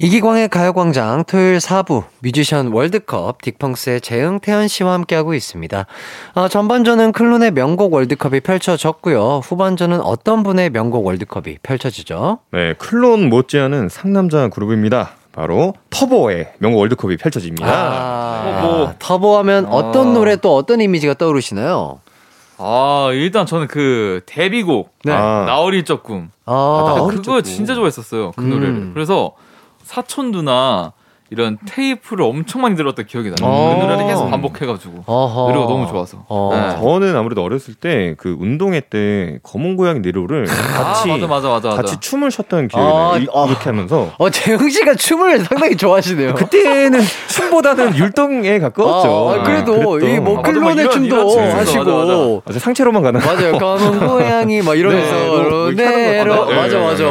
[0.00, 5.86] 이기광의 가요광장 토요일 4부 뮤지션 월드컵 딕펑스의 재흥 태연 씨와 함께하고 있습니다.
[6.34, 9.40] 아, 전반전은 클론의 명곡 월드컵이 펼쳐졌고요.
[9.42, 12.38] 후반전은 어떤 분의 명곡 월드컵이 펼쳐지죠?
[12.52, 15.14] 네, 클론 못지않은 상남자 그룹입니다.
[15.32, 17.66] 바로 터보의 명곡 월드컵이 펼쳐집니다.
[17.68, 18.92] 아, 터보.
[19.00, 20.12] 터보 하면 어떤 아.
[20.12, 21.98] 노래 또 어떤 이미지가 떠오르시나요?
[22.58, 25.12] 아 일단 저는 그 데뷔곡 네.
[25.12, 25.44] 아.
[25.46, 28.50] 나얼이 조금 아, 아 그거 진짜 좋아했었어요 그 음.
[28.50, 29.34] 노래를 그래서
[29.92, 30.92] 사촌 누나
[31.30, 33.36] 이런 테이프를 엄청 많이 들었던 기억이 나요.
[33.42, 33.76] 어.
[33.78, 36.24] 그 노래를 계속 반복해가지고 노래가 너무 좋아서.
[36.28, 36.50] 어.
[36.54, 36.80] 네.
[36.82, 41.68] 저는 아무래도 어렸을 때 그 운동회 때 검은 고양이 네로를 아, 같이 맞아, 맞아, 맞아,
[41.70, 42.96] 같이 춤을 췄던 기억이 나요.
[43.12, 43.46] 아, 이, 아.
[43.46, 44.10] 렇게 하면서.
[44.16, 46.34] 어 재영 씨가 춤을 상당히 좋아하시네요.
[46.34, 49.30] 그때는 춤보다는 율동에 가까웠죠.
[49.30, 53.20] 아, 그래도 이뭐 클론의 춤도 하시고 맞아, 상체로만 가는.
[53.20, 53.52] 맞아요.
[53.58, 57.04] 검은 고양이 막 이러면서 네, 네로 맞아 맞아.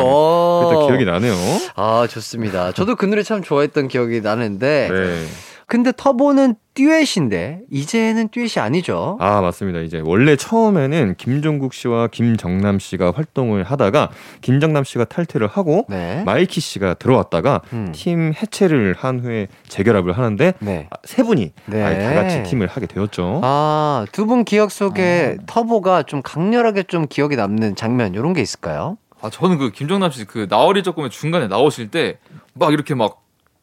[0.70, 1.34] 그때 기억이 나네요.
[1.76, 2.72] 아 좋습니다.
[2.72, 3.97] 저도 그 노래 참 좋아했던 기억.
[3.97, 4.89] 기억이 나는데.
[4.91, 5.26] 네.
[5.65, 9.18] 근데 터보는 듀엣인데 이제는 듀엣이 아니죠.
[9.20, 9.80] 아 맞습니다.
[9.80, 14.09] 이제 원래 처음에는 김종국 씨와 김정남 씨가 활동을 하다가
[14.39, 16.24] 김정남 씨가 탈퇴를 하고 네.
[16.26, 17.91] 마이키 씨가 들어왔다가 음.
[17.93, 20.88] 팀 해체를 한 후에 재결합을 하는데 네.
[21.03, 21.84] 세 분이 네.
[21.84, 23.41] 아예 다 같이 팀을 하게 되었죠.
[23.43, 25.43] 아 두 분 기억 속에 아.
[25.47, 28.97] 터보가 좀 강렬하게 좀 기억에 남는 장면 이런 게 있을까요?
[29.22, 32.18] 아 저는 그 김정남 씨 그 나얼이 조금의 중간에 나오실 때
[32.53, 33.22] 막 이렇게 막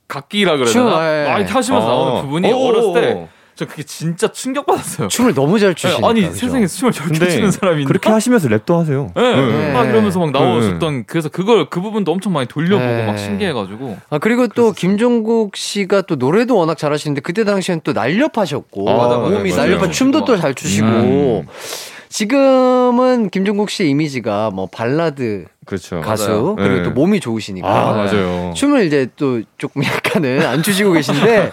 [0.09, 1.31] 각기라 그래야 되나?
[1.33, 1.89] 많이 타시면서 어.
[1.89, 2.67] 나오는 그분이 오.
[2.69, 3.29] 어렸을 때.
[3.57, 5.07] 저 그게 진짜 충격 받았어요.
[5.07, 6.01] 춤을 너무 잘 추시니까.
[6.01, 6.35] 네, 아니 그죠?
[6.47, 9.13] 세상에서 춤을 저렇게 추는 사람이 그렇게 하시면서 랩도 하세요.
[9.15, 9.73] 네, 네.
[9.73, 11.03] 막 이러면서 막 나오셨던 네.
[11.07, 13.07] 그래서 그걸 그 부분도 엄청 많이 돌려보고 네.
[13.07, 13.97] 막 신기해가지고.
[14.11, 14.73] 아 그리고 또 그랬었어요.
[14.73, 19.93] 김종국 씨가 또 노래도 워낙 잘하시는데 그때 당시엔 또 날렵하셨고 아, 맞아, 맞아, 몸이 날렵한
[19.93, 20.87] 춤도 또 잘 추시고.
[20.89, 21.47] 음.
[22.15, 26.01] 지금은 김종국 씨 이미지가 뭐 발라드 그렇죠.
[26.01, 26.55] 가수 맞아요.
[26.55, 26.83] 그리고 네.
[26.85, 28.53] 또 몸이 좋으시니까 아, 맞아요.
[28.55, 31.51] 춤을 이제 또 조금 약간은 안 추시고 계신데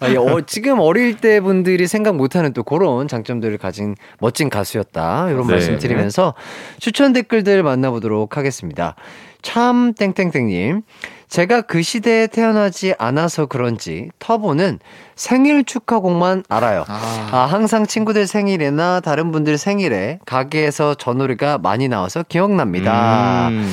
[0.00, 5.46] 아니, 어, 지금 어릴 때 분들이 생각 못하는 또 그런 장점들을 가진 멋진 가수였다 이런
[5.46, 5.52] 네.
[5.52, 6.34] 말씀 드리면서
[6.80, 8.96] 추천 댓글들 만나보도록 하겠습니다.
[9.42, 10.82] 참 땡땡땡님
[11.30, 14.80] 제가 그 시대에 태어나지 않아서 그런지 터보는
[15.14, 16.84] 생일 축하곡만 알아요.
[16.88, 17.28] 아.
[17.30, 17.36] 아.
[17.44, 23.48] 항상 친구들 생일이나 다른 분들 생일에 가게에서 저 노래가 많이 나와서 기억납니다.
[23.50, 23.68] 음.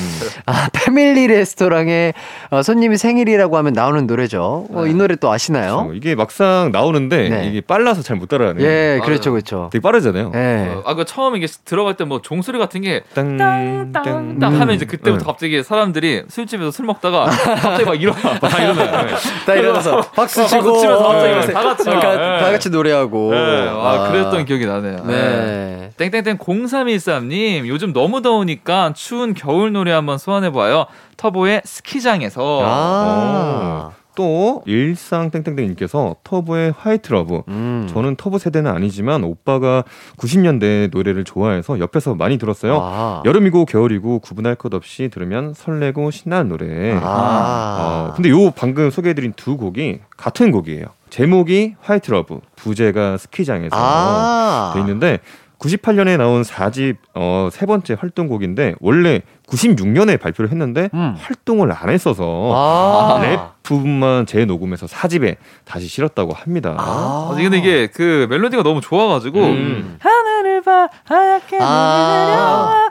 [0.46, 2.12] 아, 패밀리 레스토랑에
[2.50, 4.66] 어, 손님이 생일이라고 하면 나오는 노래죠.
[4.70, 5.78] 어, 이 노래 또 아시나요?
[5.78, 5.94] 그렇죠.
[5.94, 7.46] 이게 막상 나오는데 네.
[7.48, 8.66] 이게 빨라서 잘 못 따라가네요.
[8.66, 9.68] 예, 그렇죠, 그렇죠.
[9.72, 10.32] 되게 빠르잖아요.
[10.34, 10.68] 예.
[10.74, 15.26] 어, 아그 처음에 이게 들어갈 때 뭐 종소리 같은 게 땅땅땅 하면 이제 그때부터 음.
[15.26, 18.38] 갑자기 사람들이 술집에서 술 먹다가 갑자기 막 일어나.
[18.38, 19.06] 다 일어나요.
[19.06, 19.14] 네.
[19.46, 20.64] 다 일어나서 박수 치고.
[20.64, 21.52] 박수 치면서 갑자기 네.
[21.52, 21.84] 다 같이.
[21.84, 23.30] 다, 다 같이 노래하고.
[23.32, 23.68] 네.
[23.68, 25.04] 아, 아, 그랬던 기억이 나네요.
[25.04, 25.14] 네.
[25.14, 25.90] 네.
[26.10, 30.86] 땡땡땡 0313님, 요즘 너무 더우니까 추운 겨울 노래 한번 소환해 봐요.
[31.16, 32.60] 터보의 스키장에서.
[32.64, 33.90] 아.
[34.18, 37.42] 또 일상 땡땡땡님께서 터보의 White Love.
[37.46, 37.86] 음.
[37.88, 39.84] 저는 터보 세대는 아니지만 오빠가
[40.16, 42.80] 90년대 노래를 좋아해서 옆에서 많이 들었어요.
[42.82, 43.22] 아.
[43.24, 46.98] 여름이고 겨울이고 구분할 것 없이 들으면 설레고 신나는 노래.
[47.00, 48.08] 아.
[48.10, 50.86] 어, 근데 요 방금 소개해드린 두 곡이 같은 곡이에요.
[51.10, 54.72] 제목이 White Love, 부제가 스키장에서 아.
[54.74, 55.20] 돼 있는데
[55.58, 61.14] 98년에 나온 4집 어, 세 번째 활동곡인데 원래 96년에 발표를 했는데 음.
[61.18, 66.74] 활동을 안 했어서 아~ 랩 부분만 재녹음해서 4집에 다시 실었다고 합니다.
[66.78, 69.98] 아~ 근데 이게 그 멜로디가 너무 좋아가지고 음.
[70.00, 72.88] 하늘을 봐 하얗게 아~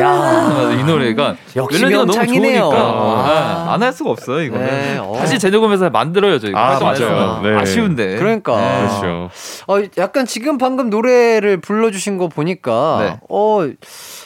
[0.00, 3.72] 야, 이 노래가 역시 멜로디가 너무 좋으니까 아.
[3.74, 5.14] 안할 수가 없어요 이거는 네, 어.
[5.16, 6.48] 다시 재녹음해서 만들어야죠.
[6.48, 7.40] 이거 아, 맞아요.
[7.42, 7.56] 네.
[7.56, 8.16] 아쉬운데.
[8.16, 8.56] 그러니까.
[8.56, 8.88] 네.
[8.88, 9.30] 그렇죠.
[9.68, 13.20] 어, 약간 지금 방금 노래를 불러주신 거 보니까 네.
[13.28, 13.68] 어.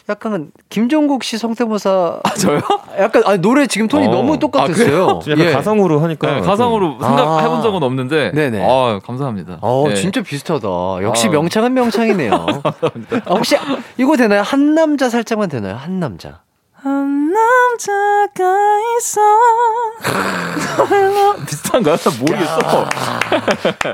[0.08, 2.60] 약간 김종국 씨 성대모사 아, 저요?
[2.98, 4.10] 약간 아니 노래 지금 톤이 어.
[4.10, 5.08] 너무 똑같았어요.
[5.08, 5.52] 아, 예.
[5.66, 7.62] 가상으로 하니까 네, 가상으로 생각해본 아.
[7.62, 8.30] 적은 없는데.
[8.32, 8.64] 네네.
[8.64, 9.58] 아 감사합니다.
[9.60, 9.94] 어 네.
[9.94, 10.68] 진짜 비슷하다.
[11.02, 11.30] 역시 아.
[11.30, 12.32] 명창은 명창이네요.
[13.26, 13.56] 아, 혹시
[13.98, 14.42] 이거 되나요?
[14.42, 15.74] 한 남자 살짝만 되나요?
[15.74, 16.40] 한 남자.
[16.86, 19.20] 한 남자가 있어.
[21.46, 21.96] 비슷한가요?
[22.20, 22.86] 모르겠어.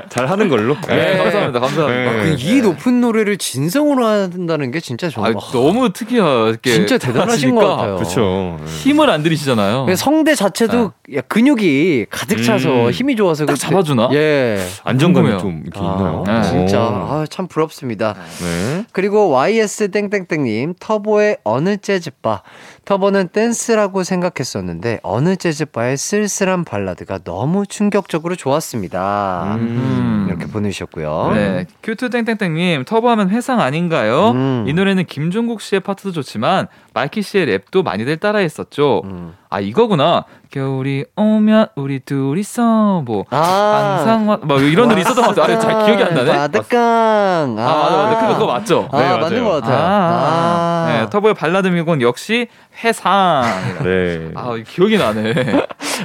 [0.09, 0.75] 잘 하는 걸로.
[0.87, 1.17] 네, 네.
[1.17, 1.59] 감사합니다.
[1.59, 2.11] 감사합니다.
[2.11, 2.31] 네.
[2.31, 7.65] 아, 이 높은 노래를 진성으로 한다는 게 진짜 정말 아, 너무 특이하게 진짜 대단하신 것
[7.65, 7.95] 같아요.
[7.95, 8.59] 그렇죠.
[8.67, 9.87] 힘을 안 들이시잖아요.
[9.95, 11.21] 성대 자체도 네.
[11.27, 12.91] 근육이 가득 차서 음.
[12.91, 14.09] 힘이 좋아서 딱 잡아주나?
[14.13, 14.63] 예.
[14.83, 16.23] 안정감이 좀 이렇게 아, 있나요?
[16.27, 16.43] 네.
[16.43, 18.13] 진짜 아, 참 부럽습니다.
[18.39, 18.85] 네.
[18.91, 22.43] 그리고 YS 땡땡땡님 터보의 어느 재즈바
[22.85, 29.55] 터보는 댄스라고 생각했었는데 어느 재즈바의 쓸쓸한 발라드가 너무 충격적으로 좋았습니다.
[29.57, 30.25] 음.
[30.27, 31.31] 이렇게 보내주셨고요.
[31.33, 34.31] 네, Cute 땡땡땡님 터보하면 회상 아닌가요?
[34.31, 34.65] 음.
[34.67, 39.01] 이 노래는 김종국 씨의 파트도 좋지만 마이키 씨의 랩도 많이들 따라했었죠.
[39.05, 39.33] 음.
[39.49, 40.25] 아 이거구나.
[40.53, 45.59] 겨울이 오면 우리 둘이서 뭐 아~ 항상 뭐 이런 노래 있었던 것 같아요.
[45.59, 46.31] 잘 기억이 안 나네.
[46.31, 47.55] 바닷가.
[47.57, 48.19] 아, 아 맞아 맞아.
[48.19, 48.89] 그거, 그거 맞죠?
[48.91, 49.77] 아, 네, 맞는 것 같아요.
[49.79, 52.49] 아, 아, 네, 터보의 발라드 미곡은 역시
[52.83, 53.43] 회상.
[53.83, 54.29] 네.
[54.35, 55.33] 아 기억이 나네.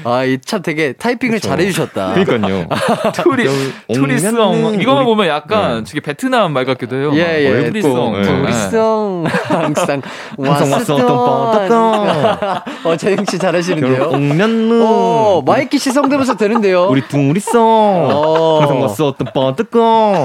[0.05, 1.49] 아이 참 되게 타이핑을 그쵸.
[1.49, 2.15] 잘해주셨다.
[2.15, 2.67] 그러니까요.
[3.23, 3.49] 투리
[3.93, 6.01] 투리송 이거만 보면 약간 네.
[6.01, 7.11] 베트남 말 같기도 해요.
[7.15, 7.65] 예 예.
[7.67, 8.23] 투리송.
[8.23, 8.23] 네.
[8.23, 10.03] 투리송 항상
[10.39, 11.01] 왔었던
[12.85, 14.11] 어 재영 씨 잘하시는데요.
[14.43, 14.85] 옹면루.
[14.87, 16.87] 어 마이키 씨 성대모사 되는데요.
[16.89, 17.61] 우리 둥리송.
[17.61, 18.59] 어.
[18.61, 19.81] 항상 왔었던 뻔뜨거.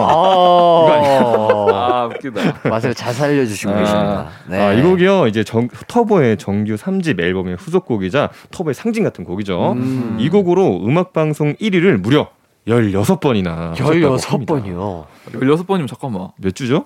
[0.07, 2.70] 아, 아 웃기다.
[2.70, 3.80] 맛을 잘 살려주시고 아.
[3.80, 4.28] 계십니다.
[4.47, 4.59] 네.
[4.59, 9.74] 아 이 곡이요 이제 정, 터보의 정규 3집 앨범의 후속곡이자 터보의 상징 같은 곡이죠.
[9.74, 10.18] 음.
[10.20, 12.28] 이 곡으로 음악방송 1위를 무려
[12.68, 15.05] 16번이나 16번이요.
[15.34, 16.30] 16번이면 잠깐만.
[16.38, 16.86] 몇 주죠?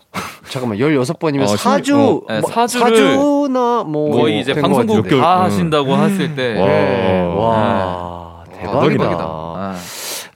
[0.50, 6.00] 잠깐만 16번이면 어, 4주 어, 네, 4주를 나뭐 거의 이제 방송국 다 하신다고 음.
[6.04, 7.34] 했을 때 와, 네.
[7.36, 8.62] 와 네.
[8.62, 9.04] 대박이다.
[9.04, 9.76] 대박이다.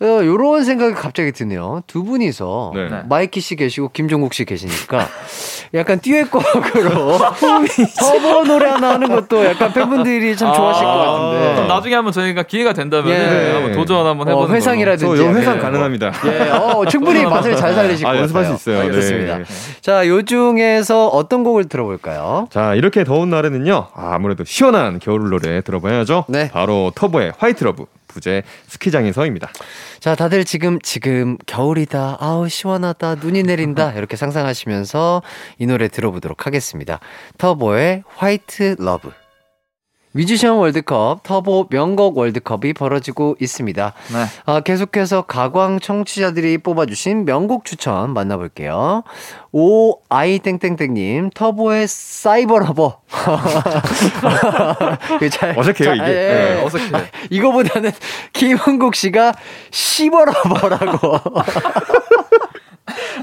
[0.02, 1.84] 이런 어, 생각이 갑자기 드네요.
[1.86, 2.90] 두 분이서 네.
[3.08, 5.08] 마이키 씨 계시고 김종국 씨 계시니까
[5.76, 7.20] 약간 듀엣곡으로
[8.00, 11.68] 터보 노래 하나 하는 것도 약간 팬분들이 참 좋아하실 아~ 것 같은데.
[11.68, 13.54] 나중에 한번 저희가 기회가 된다면 예.
[13.54, 15.24] 한번 도전 한번 어, 해보는 어, 회상이라든지.
[15.24, 16.12] 회상 가능합니다.
[16.26, 18.80] 예, 어, 충분히 맛을 잘 살리실 아, 것 연습할 수 있어요.
[18.82, 19.38] 알겠습니다.
[19.38, 19.44] 네.
[19.82, 22.48] 자, 요 중에서 어떤 곡을 들어볼까요?
[22.50, 23.88] 자, 이렇게 더운 날에는요.
[23.94, 26.26] 아무래도 시원한 겨울 노래 들어봐야죠.
[26.28, 26.50] 네.
[26.52, 27.86] 바로 터보의 White Love.
[28.12, 29.52] 부제 스키장에서입니다.
[30.00, 32.18] 자, 다들 지금, 지금 겨울이다.
[32.20, 33.16] 아우, 시원하다.
[33.16, 33.94] 눈이 내린다.
[33.98, 35.24] 이렇게 상상하시면서
[35.58, 37.00] 이 노래 들어보도록 하겠습니다.
[37.38, 39.12] 터보의 White Love.
[40.14, 43.94] 뮤지션 월드컵 터보 명곡 월드컵이 벌어지고 있습니다.
[44.12, 44.26] 네.
[44.46, 49.04] 아, 계속해서 가광 청취자들이 뽑아주신 명곡 추천 만나볼게요.
[49.54, 53.00] 오 아이 땡땡땡님 터보의 Cyber Lover.
[55.32, 56.04] 잘, 어색해요 이게.
[56.04, 56.96] 예, 네, 어색해.
[56.96, 57.92] 아, 이거보다는
[58.34, 59.34] 김은국 씨가
[59.72, 61.20] 시버 Lover라고.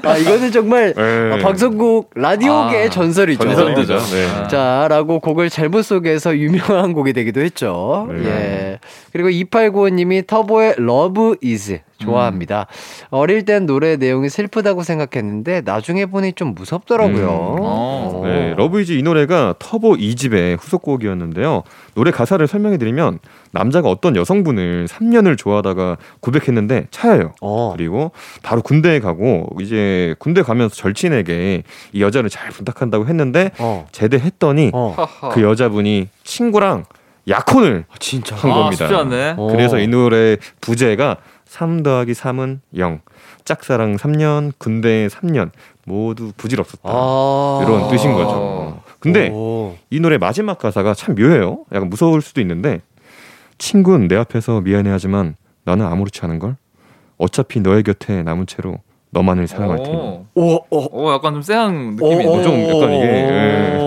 [0.03, 1.33] 아, 이거는 정말 네.
[1.33, 3.43] 아, 방송국 라디오계의 아, 전설이죠.
[3.43, 3.99] 전설이죠.
[3.99, 4.49] 네.
[4.49, 8.09] 자, 라고 곡을 잘못 소개해서 유명한 곡이 되기도 했죠.
[8.11, 8.25] 네.
[8.27, 8.79] 예.
[9.13, 12.67] 그리고 2895님이 터보의 Love Is 좋아합니다.
[12.71, 13.07] 음.
[13.11, 17.57] 어릴 땐 노래 내용이 슬프다고 생각했는데 나중에 보니 좀 무섭더라고요.
[17.59, 17.59] 음.
[17.61, 18.23] 어.
[18.25, 21.63] 네, Love Is 이 노래가 터보 2집의 후속곡이었는데요.
[21.95, 23.19] 노래 가사를 설명해 드리면
[23.53, 27.33] 남자가 어떤 여성분을 3년을 좋아하다가 고백했는데 차여요.
[27.41, 27.73] 어.
[27.77, 33.87] 그리고 바로 군대에 가고 이제 군대 가면서 절친에게 이 여자를 잘 부탁한다고 했는데 어.
[33.93, 34.97] 제대했더니 어.
[35.33, 36.85] 그 여자분이 친구랑
[37.29, 38.87] 약혼을 아, 진짜 한 겁니다.
[38.87, 41.19] 아, 그래서 이 노래 부제가
[41.49, 43.01] 3 더하기 3은 0.
[43.45, 45.51] 짝사랑 3년, 군대 3년
[45.87, 46.83] 모두 부질없었다.
[46.85, 48.81] 아~ 이런 뜻인 거죠.
[49.01, 49.77] 근데 오.
[49.91, 51.65] 이 노래 마지막 가사가 참 묘해요.
[51.73, 52.83] 약간 무서울 수도 있는데
[53.57, 56.57] 친구는 내 앞에서 미안해하지만 나는 아무렇지 않은 걸.
[57.17, 58.79] 어차피 너의 곁에 남은 채로
[59.11, 59.97] 너만을 사랑할 테니.
[59.97, 63.07] 오, 오, 오, 약간 좀 쎄한 느낌이 오, 좀 약간 이게.
[63.07, 63.79] 네.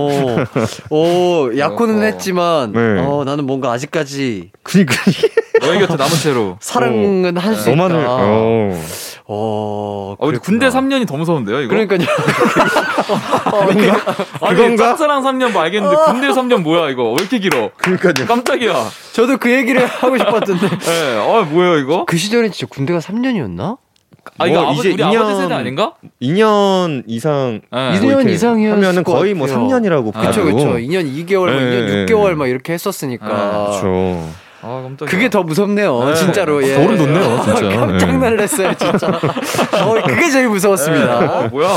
[0.90, 3.00] 오, 약혼은 어, 했지만, 네.
[3.00, 4.52] 어, 나는 뭔가 아직까지.
[4.64, 4.96] 그니까.
[5.62, 6.58] 너희 곁에 남은 채로.
[6.62, 7.76] 사랑은 할 수 있다.
[7.76, 8.06] 너만을.
[8.08, 8.82] 어.
[9.34, 11.70] 어, 어 군대 3년이 더 무서운데요, 이거?
[11.70, 12.00] 그러니까요.
[13.52, 14.16] 어, 그건가?
[14.42, 17.04] 아니, 짝사랑 3년 뭐 알겠는데 군대 3년 뭐야, 이거?
[17.12, 17.70] 왜 이렇게 길어?
[17.78, 18.28] 그러니까요.
[18.28, 18.90] 깜짝이야.
[19.14, 20.68] 저도 그 얘기를 하고 싶었던데.
[20.80, 22.04] 네, 어, 뭐예요, 이거?
[22.06, 23.78] 그 시절엔 진짜 군대가 3년이었나?
[24.38, 25.94] 아, 이거 뭐, 이제 우리 2년, 아버지 세대 아닌가?
[26.22, 27.62] 2년 이상.
[27.72, 28.00] 네.
[28.00, 30.74] 2년 이상이면은 거의 뭐 3년이라고 그렇죠, 그렇죠.
[30.74, 32.06] 2년 2개월, 뭐 네.
[32.06, 33.26] 2년 6개월 막 이렇게 했었으니까.
[33.28, 34.30] 그렇죠.
[34.64, 36.14] 아, 그게 더 무섭네요, 네.
[36.14, 36.64] 진짜로.
[36.64, 36.76] 예.
[36.76, 37.62] 소름 돋네요, 진짜.
[37.70, 39.08] 깜짝 놀랐어요, 진짜.
[39.84, 41.20] 어, 그게 제일 무서웠습니다.
[41.20, 41.26] 네.
[41.26, 41.70] 어, 뭐야?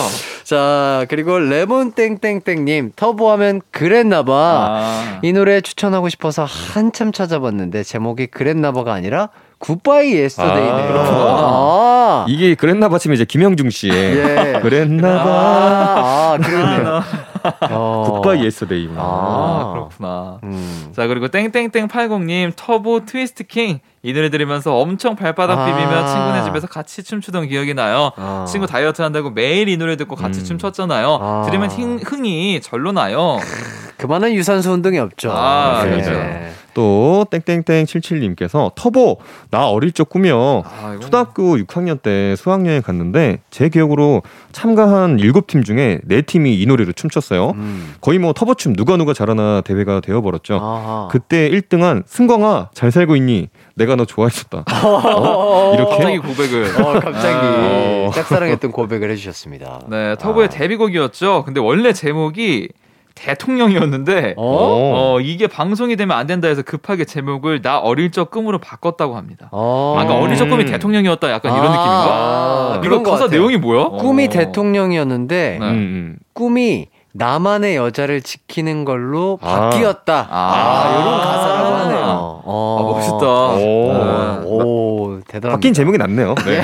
[0.45, 4.33] 자, 그리고 레몬땡땡땡님, 터보하면 그랬나봐.
[4.35, 5.19] 아.
[5.23, 9.31] 이 노래 추천하고 싶어서 한참 찾아봤는데, 제목이 그랬나봐가 아니라
[9.65, 10.99] Goodbye Yesterday네요.
[10.99, 12.27] 아, 아.
[12.29, 14.61] 이게 그랬나봐 치면 이제 김영중 씨의 예.
[14.61, 15.31] 그랬나봐.
[15.31, 17.03] 아, 아 그러네요.
[17.71, 18.21] 어.
[18.21, 19.01] Goodbye Yesterday구나.
[19.01, 20.39] 아, 그렇구나.
[20.45, 20.93] 음.
[20.95, 23.81] 자, 그리고 땡땡땡80님 터보 Twist King.
[24.03, 28.13] 이 노래 들으면서 엄청 발바닥 아~ 비비며 친구네 집에서 같이 춤추던 기억이 나요.
[28.17, 30.45] 아~ 친구 다이어트 한다고 매일 이 노래 듣고 같이 음.
[30.45, 31.19] 춤췄잖아요.
[31.23, 33.39] 아~ 들으면 흥, 흥이 절로 나요.
[33.97, 35.33] 그만한 유산소 운동이 없죠.
[35.33, 35.91] 아, 네.
[35.91, 36.11] 그렇죠.
[36.75, 39.19] 또 땡땡땡 77님께서 터보
[39.51, 40.63] 나 어릴 적 꿈이요.
[40.65, 44.23] 아, 초등학교 6학년 때 수학여행 갔는데 제 기억으로
[44.53, 47.51] 참가한 7팀 중에 4팀이 이 노래로 춤췄어요.
[47.51, 47.95] 음.
[48.01, 50.57] 거의 뭐 터보춤 누가 누가 잘하나 대회가 되어 버렸죠.
[50.57, 51.09] 아하.
[51.11, 53.49] 그때 1등한 승광아 잘 살고 있니?
[53.77, 54.65] 내가 너 좋아했었다.
[54.85, 55.73] 어?
[55.75, 58.11] 이렇게 갑자기 고백을 어, 갑자기 아.
[58.15, 59.81] 짝사랑했던 고백을 해주셨습니다.
[59.89, 60.51] 네 터보의 아.
[60.51, 61.45] 데뷔곡이었죠.
[61.45, 62.69] 근데 원래 제목이
[63.15, 65.17] 대통령이었는데 어?
[65.17, 65.21] 어?
[65.21, 69.49] 이게 방송이 되면 안 된다 해서 급하게 제목을 나 어릴 적 꿈으로 바꿨다고 합니다.
[69.53, 69.97] 어.
[69.99, 72.09] 아까 어릴 적 꿈이 대통령이었다 약간 이런 아~ 느낌인가?
[72.11, 73.89] 아~ 이거 가사 내용이 뭐야?
[74.01, 74.29] 꿈이 어.
[74.29, 75.67] 대통령이었는데 네.
[75.67, 76.19] 음, 음.
[76.33, 79.71] 꿈이 나만의 여자를 지키는 걸로 아.
[79.71, 80.27] 바뀌었다.
[80.29, 82.43] 아, 아 이런 가사라고 하네요.
[82.45, 82.79] 어.
[82.79, 83.27] 아, 멋있다.
[84.45, 85.51] 오, 오, 대단합니다.
[85.51, 86.35] 바뀐 제목이 낫네요.
[86.47, 86.63] 네.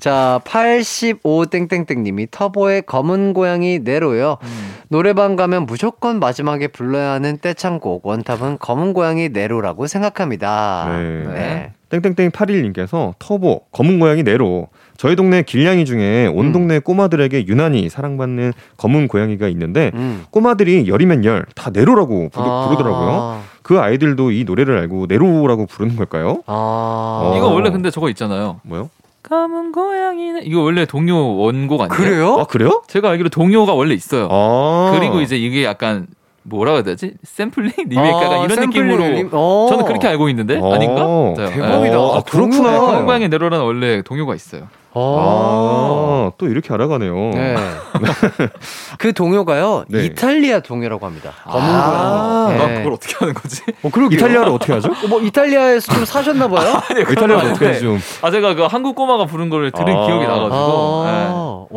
[0.00, 4.38] 자, 85땡땡땡님이 터보의 검은 고양이 네로요.
[4.42, 4.74] 음.
[4.88, 10.86] 노래방 가면 무조건 마지막에 불러야 하는 떼창곡 원탑은 검은 고양이 네로라고 생각합니다.
[10.90, 11.24] 네.
[11.32, 11.72] 네.
[11.88, 16.52] 땡땡땡 81님께서 터보 검은 고양이 네로 저희 동네 길냥이 중에 온 음.
[16.52, 20.24] 동네 꼬마들에게 유난히 사랑받는 검은 고양이가 있는데 음.
[20.30, 22.66] 꼬마들이 열이면 열 다 네로라고 부르, 아.
[22.66, 23.40] 부르더라고요.
[23.66, 26.44] 그 아이들도 이 노래를 알고 네로라고 부르는 걸까요?
[26.46, 27.32] 아.
[27.32, 27.34] 어.
[27.36, 28.60] 이거 원래 근데 저거 있잖아요.
[28.62, 28.90] 뭐요?
[29.24, 31.88] 검은 고양이는 이거 원래 동요 원곡 아니에요?
[31.88, 32.36] 그래요?
[32.38, 32.84] 아 그래요?
[32.86, 34.28] 제가 알기로 동요가 원래 있어요.
[34.30, 36.06] 아~ 그리고 이제 이게 약간
[36.44, 37.14] 뭐라 해야 되지?
[37.24, 39.28] 샘플링 리메이크가 아, 이런 느낌으로 리...
[39.32, 39.66] 어.
[39.68, 40.72] 저는 그렇게 알고 있는데 어.
[40.72, 41.02] 아닌가?
[41.36, 41.96] 대박이다.
[41.96, 42.10] 네.
[42.14, 42.78] 아, 그렇구나.
[42.78, 44.68] 건강의 내로라는 원래 동요가 있어요.
[44.98, 47.14] 아, 또 이렇게 알아가네요.
[47.34, 47.56] 네.
[48.98, 50.04] 그 동요가요, 네.
[50.06, 51.32] 이탈리아 동요라고 합니다.
[51.44, 52.62] 검은 아, 네.
[52.62, 53.62] 아, 그걸 어떻게 하는 거지?
[53.82, 54.88] 어, 그리고 이탈리아를 어떻게 하죠?
[54.90, 56.74] 어, 뭐 이탈리아에서 좀 사셨나봐요?
[56.90, 57.80] 아니, 이탈리아를 어떻게 하죠?
[57.80, 57.98] 좀.
[58.22, 61.04] 아, 제가 그 한국 꼬마가 부른 걸 들은 아, 기억이 나가지고.
[61.06, 61.26] 아, 네.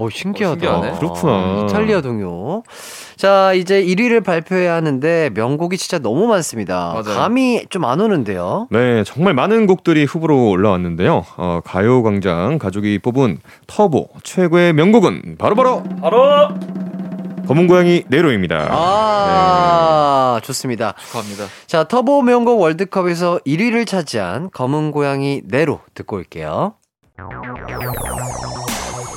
[0.02, 0.78] 어, 신기하다.
[0.78, 1.66] 어, 그렇구나.
[1.66, 2.64] 이탈리아 동요.
[3.18, 6.94] 자, 이제 1위를 발표해야 하는데 명곡이 진짜 너무 많습니다.
[6.94, 7.18] 맞아요.
[7.20, 8.68] 감이 좀 안 오는데요.
[8.70, 11.26] 네, 정말 많은 곡들이 후보로 올라왔는데요.
[11.38, 16.50] 어, 가요광장 가족이 뽑은 터보 최고의 명곡은 바로바로 바로, 바로
[17.48, 18.68] 검은 고양이 네로입니다.
[18.70, 20.46] 아, 네.
[20.46, 20.94] 좋습니다.
[21.08, 21.46] 축하합니다.
[21.66, 26.76] 자, 터보 명곡 월드컵에서 1위를 차지한 검은 고양이 네로 듣고 올게요.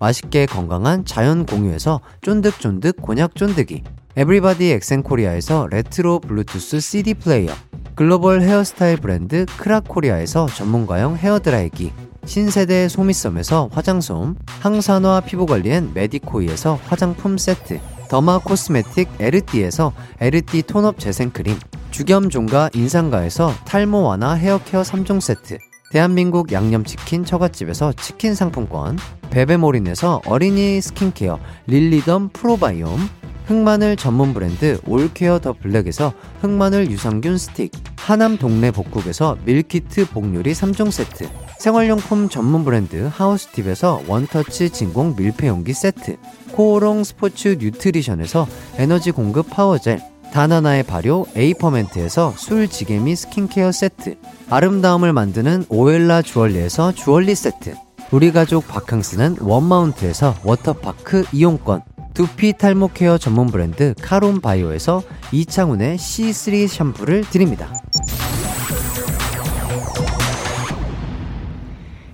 [0.00, 3.82] 맛있게 건강한 자연 공유에서 쫀득쫀득 곤약 쫀득이,
[4.16, 7.52] 에브리바디 엑센코리아에서 레트로 블루투스 CD 플레이어
[7.94, 11.92] 글로벌 헤어스타일 브랜드 크라코리아에서 전문가용 헤어드라이기
[12.24, 17.78] 신세대 소미섬에서 화장솜 항산화 피부관리엔 메디코이에서 화장품 세트
[18.08, 21.58] derma cosmetic 에르띠에서 에르띠 tone-up 재생크림
[21.90, 25.58] 주겸종가 인상가에서 탈모 완화 헤어케어 3종 세트
[25.90, 28.98] 대한민국 양념치킨 처갓집에서 치킨 상품권
[29.30, 33.08] 베베몰인에서 어린이 스킨케어 릴리덤 프로바이옴
[33.46, 40.90] 흑마늘 전문 브랜드 올케어 더 블랙에서 흑마늘 유산균 스틱, 하남 동네 복국에서 밀키트 복요리 3종
[40.90, 41.28] 세트,
[41.60, 46.16] 생활용품 전문 브랜드 하우스팁에서 원터치 진공 밀폐용기 세트,
[46.52, 50.00] 코오롱 스포츠 뉴트리션에서 에너지 공급 파워젤,
[50.32, 54.16] 다나나의 발효 에이퍼멘트에서 술지게미 스킨케어 세트,
[54.50, 57.74] 아름다움을 만드는 오엘라 주얼리에서 주얼리 세트,
[58.10, 61.82] 우리 가족 바캉스는 원마운트에서 워터파크 이용권,
[62.14, 65.02] 두피 탈모 케어 전문 브랜드 카론 바이오에서
[65.32, 67.72] 이창훈의 C3 샴푸를 드립니다.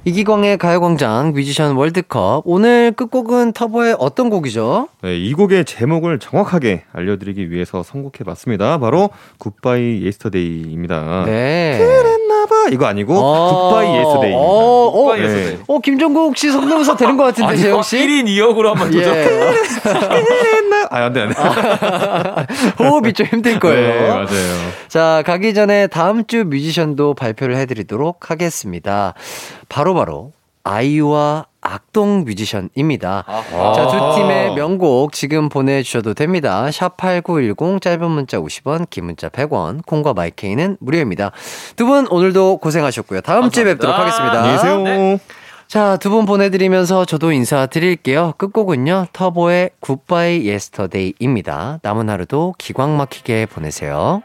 [0.04, 4.88] 이기광의 가요광장 뮤지션 월드컵 오늘 끝곡은 터보의 어떤 곡이죠?
[5.00, 8.78] 네, 이 곡의 제목을 정확하게 알려드리기 위해서 선곡해봤습니다.
[8.78, 11.24] 바로 Goodbye Yesterday입니다.
[11.26, 11.78] 네.
[12.70, 14.38] 이거 아니고 어~ Goodbye Yesterday입니다.
[14.38, 15.58] 어, 어, 네.
[15.66, 17.96] 어, 김종국 씨 성대모사 되는 것 같은데 재영 씨?
[17.98, 19.14] 1인 2역으로 한번 도전.
[19.16, 19.28] 예.
[20.90, 21.34] 아 안 돼 안 돼.
[22.78, 24.02] 호흡이 좀 힘들 거예요.
[24.02, 24.26] 네, 맞아요.
[24.88, 29.14] 자 가기 전에 다음 주 뮤지션도 발표를 해 드리도록 하겠습니다.
[29.68, 30.32] 바로 바로
[30.64, 33.24] 아이유와 악동 뮤지션입니다.
[33.26, 33.72] 아하.
[33.72, 36.66] 자, 두 팀의 명곡 지금 보내주셔도 됩니다.
[36.68, 41.30] 샵8910 짧은 문자 50원, 긴 문자 100원, 콩과 마이케이는 무료입니다.
[41.76, 43.20] 두 분 오늘도 고생하셨고요.
[43.22, 44.38] 다음 주에 뵙도록 하겠습니다.
[44.40, 44.82] 안녕히 계세요.
[44.82, 45.18] 네.
[45.68, 48.34] 자, 두 분 보내드리면서 저도 인사드릴게요.
[48.36, 51.78] 끝곡은요, 터보의 Goodbye Yesterday입니다.
[51.82, 54.22] 남은 하루도 기광 막히게 보내세요.